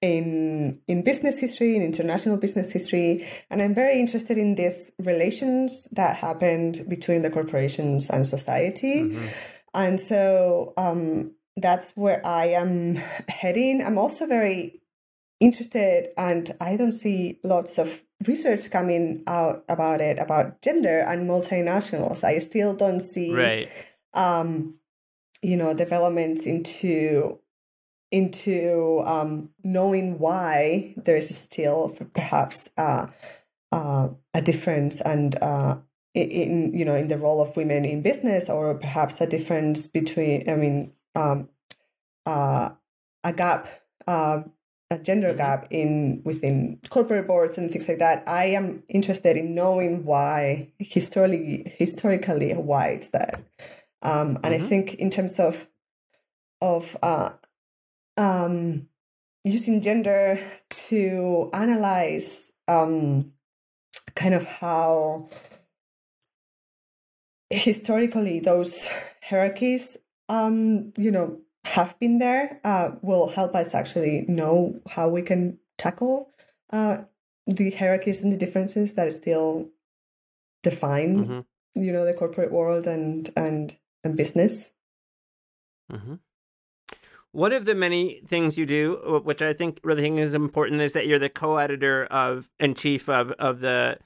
[0.01, 5.85] in in business history, in international business history, and I'm very interested in these relations
[5.91, 9.01] that happened between the corporations and society.
[9.01, 9.27] Mm-hmm.
[9.73, 12.95] And so um, that's where I am
[13.27, 13.83] heading.
[13.83, 14.81] I'm also very
[15.39, 21.27] interested, and I don't see lots of research coming out about it about gender and
[21.27, 22.23] multinationals.
[22.23, 23.69] I still don't see, right.
[24.13, 24.75] um,
[25.41, 27.39] you know, developments into
[28.11, 33.07] into um, knowing why there is still perhaps uh,
[33.71, 35.77] uh, a difference and uh,
[36.13, 40.43] in you know in the role of women in business or perhaps a difference between
[40.49, 41.49] i mean um,
[42.25, 42.69] uh,
[43.23, 43.67] a gap,
[44.07, 44.43] uh,
[44.89, 45.37] a gender mm-hmm.
[45.37, 48.23] gap in within corporate boards and things like that.
[48.27, 53.43] I am interested in knowing why historically, historically, why it's that.
[54.01, 54.65] Um, and mm-hmm.
[54.65, 55.67] I think in terms of
[56.61, 57.31] of uh,
[58.17, 58.87] um,
[59.43, 60.39] using gender
[60.69, 63.31] to analyze um,
[64.15, 65.27] kind of how
[67.49, 68.87] historically those
[69.23, 69.97] hierarchies
[70.31, 75.59] um, you know, have been there uh, will help us actually know how we can
[75.77, 76.31] tackle
[76.71, 76.99] uh,
[77.45, 79.69] the hierarchies and the differences that still
[80.63, 81.83] define, mm-hmm.
[81.83, 84.71] you know, the corporate world and and and business.
[85.91, 86.15] Mm-hmm.
[87.33, 90.93] One of the many things you do, which I think really think is important, is
[90.93, 93.99] that you're the co-editor of and chief of of the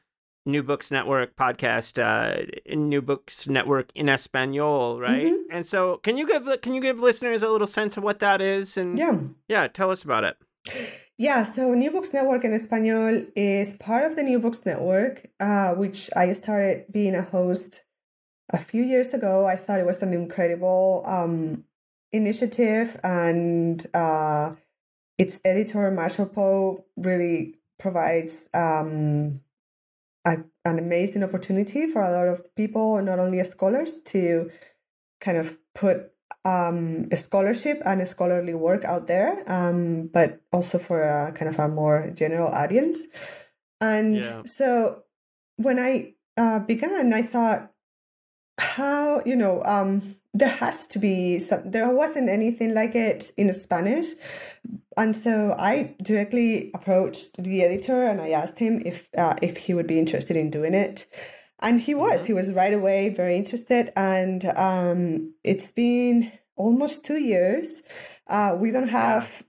[0.46, 2.46] New Books Network podcast, uh,
[2.76, 5.26] New Books Network in Espanol, right?
[5.26, 5.52] Mm-hmm.
[5.52, 8.42] And so, can you give can you give listeners a little sense of what that
[8.42, 8.78] is?
[8.78, 10.38] And yeah, yeah, tell us about it.
[11.18, 15.74] Yeah, so New Books Network in Espanol is part of the New Books Network, uh,
[15.74, 17.84] which I started being a host
[18.52, 19.48] a few years ago.
[19.48, 21.64] I thought it was an incredible um,
[22.12, 24.56] initiative, and uh,
[25.18, 28.50] its editor Marshall Poe really provides.
[28.54, 29.40] Um,
[30.26, 34.50] a, an amazing opportunity for a lot of people, not only scholars, to
[35.22, 36.12] kind of put
[36.44, 41.50] um, a scholarship and a scholarly work out there, um, but also for a kind
[41.50, 43.06] of a more general audience.
[43.82, 44.42] And yeah.
[44.46, 45.04] so
[45.58, 47.72] when I uh, began, I thought,
[48.58, 53.52] how, you know, um, there has to be some, there wasn't anything like it in
[53.54, 54.08] Spanish,
[54.98, 59.74] and so I directly approached the editor and I asked him if uh, if he
[59.74, 61.06] would be interested in doing it,
[61.62, 62.22] and he was.
[62.22, 62.28] Mm-hmm.
[62.28, 67.82] He was right away very interested, and um, it's been almost two years.
[68.28, 69.44] Uh, we don't have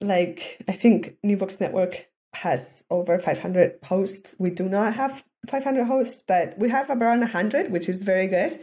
[0.00, 4.36] like I think New Books Network has over 500 hosts.
[4.38, 8.60] We do not have 500 hosts, but we have around 100, which is very good.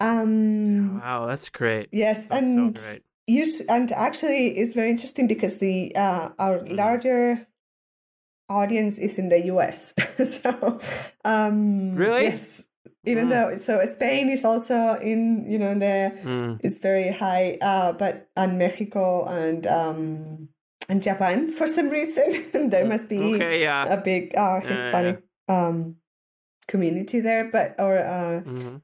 [0.00, 1.88] Um, wow, that's great.
[1.92, 6.76] Yes, that's and so Yes, and actually, it's very interesting because the uh, our mm-hmm.
[6.76, 7.46] larger
[8.48, 9.94] audience is in the U.S.
[10.24, 10.78] so,
[11.24, 12.64] um, really, yes.
[13.04, 13.30] Even mm.
[13.30, 16.60] though so Spain is also in you know the mm.
[16.62, 20.48] it's very high, uh, but and Mexico and um
[20.88, 23.86] and Japan for some reason there mm, must be okay, yeah.
[23.86, 25.68] a big uh, Hispanic yeah.
[25.68, 25.96] um
[26.66, 28.76] community there, but or uh, mm-hmm.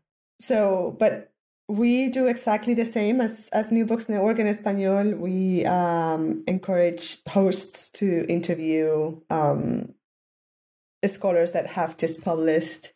[0.43, 1.33] So but
[1.69, 5.15] we do exactly the same as, as New Books Network in Espanol.
[5.15, 9.95] We um, encourage hosts to interview um,
[11.07, 12.93] scholars that have just published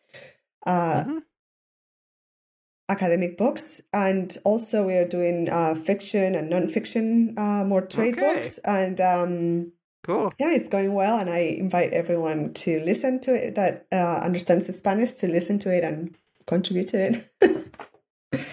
[0.65, 1.17] uh, mm-hmm.
[2.89, 3.81] academic books.
[3.93, 8.35] And also, we are doing uh, fiction and nonfiction, uh, more trade okay.
[8.35, 8.59] books.
[8.59, 9.71] And um,
[10.03, 10.31] cool.
[10.39, 11.17] Yeah, it's going well.
[11.17, 15.75] And I invite everyone to listen to it that uh, understands Spanish to listen to
[15.75, 16.15] it and
[16.47, 17.73] contribute to it.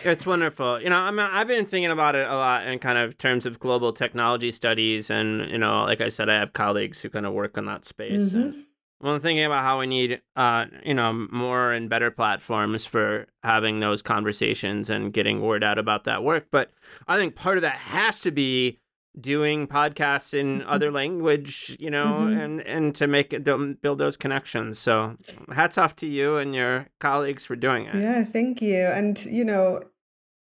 [0.04, 0.80] It's wonderful.
[0.80, 3.58] You know, I'm, I've been thinking about it a lot in kind of terms of
[3.58, 5.10] global technology studies.
[5.10, 7.84] And, you know, like I said, I have colleagues who kind of work in that
[7.84, 8.34] space.
[8.34, 8.34] Mhm.
[8.34, 8.64] And
[9.00, 13.80] well, thinking about how we need, uh, you know, more and better platforms for having
[13.80, 16.46] those conversations and getting word out about that work.
[16.50, 16.70] But
[17.08, 18.78] I think part of that has to be
[19.20, 22.44] doing podcasts in other language, you know, Mhm.
[22.44, 24.78] and and to make it them- build those connections.
[24.78, 25.16] So,
[25.52, 27.94] hats off to you and your colleagues for doing it.
[27.94, 28.86] Yeah, thank you.
[28.86, 29.80] And you know,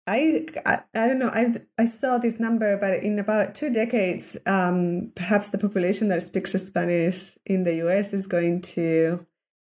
[0.07, 1.29] I, I I don't know.
[1.33, 6.23] I I saw this number, but in about two decades, um, perhaps the population that
[6.23, 8.11] speaks Spanish in the U.S.
[8.13, 9.25] is going to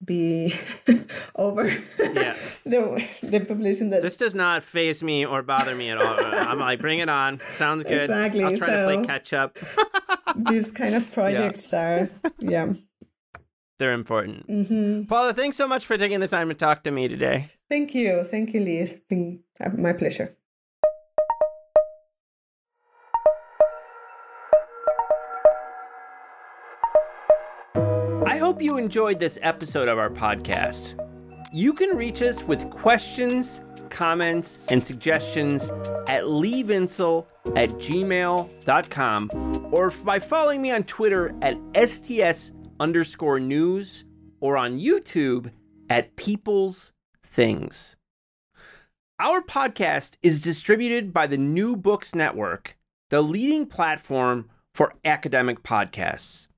[0.03, 0.53] be
[1.35, 1.67] over
[1.99, 2.33] Yeah.
[2.65, 6.15] the the population that This does not phase me or bother me at all.
[6.49, 7.39] I'm like, bring it on.
[7.39, 8.09] Sounds good.
[8.09, 9.57] Exactly, I'll try to play so- catch up.
[10.35, 12.09] these kind of projects are.
[12.39, 12.73] Yeah.
[13.77, 14.45] They're important.
[14.47, 17.49] hmm Paula, thanks so much for taking the time to talk to me today.
[17.69, 18.79] Thank you, thank you, Lee.
[18.79, 19.39] It's been
[19.77, 20.35] my pleasure.
[28.59, 30.99] Hope you enjoyed this episode of our podcast.
[31.53, 35.69] You can reach us with questions, comments, and suggestions
[36.09, 37.25] at leevinsel
[37.55, 39.29] at gmail.com
[39.71, 44.03] or by following me on Twitter at STS underscore news
[44.41, 45.51] or on YouTube
[45.89, 46.91] at People's
[47.23, 47.95] Things.
[49.19, 52.77] Our podcast is distributed by the New Books Network,
[53.07, 56.48] the leading platform for academic podcasts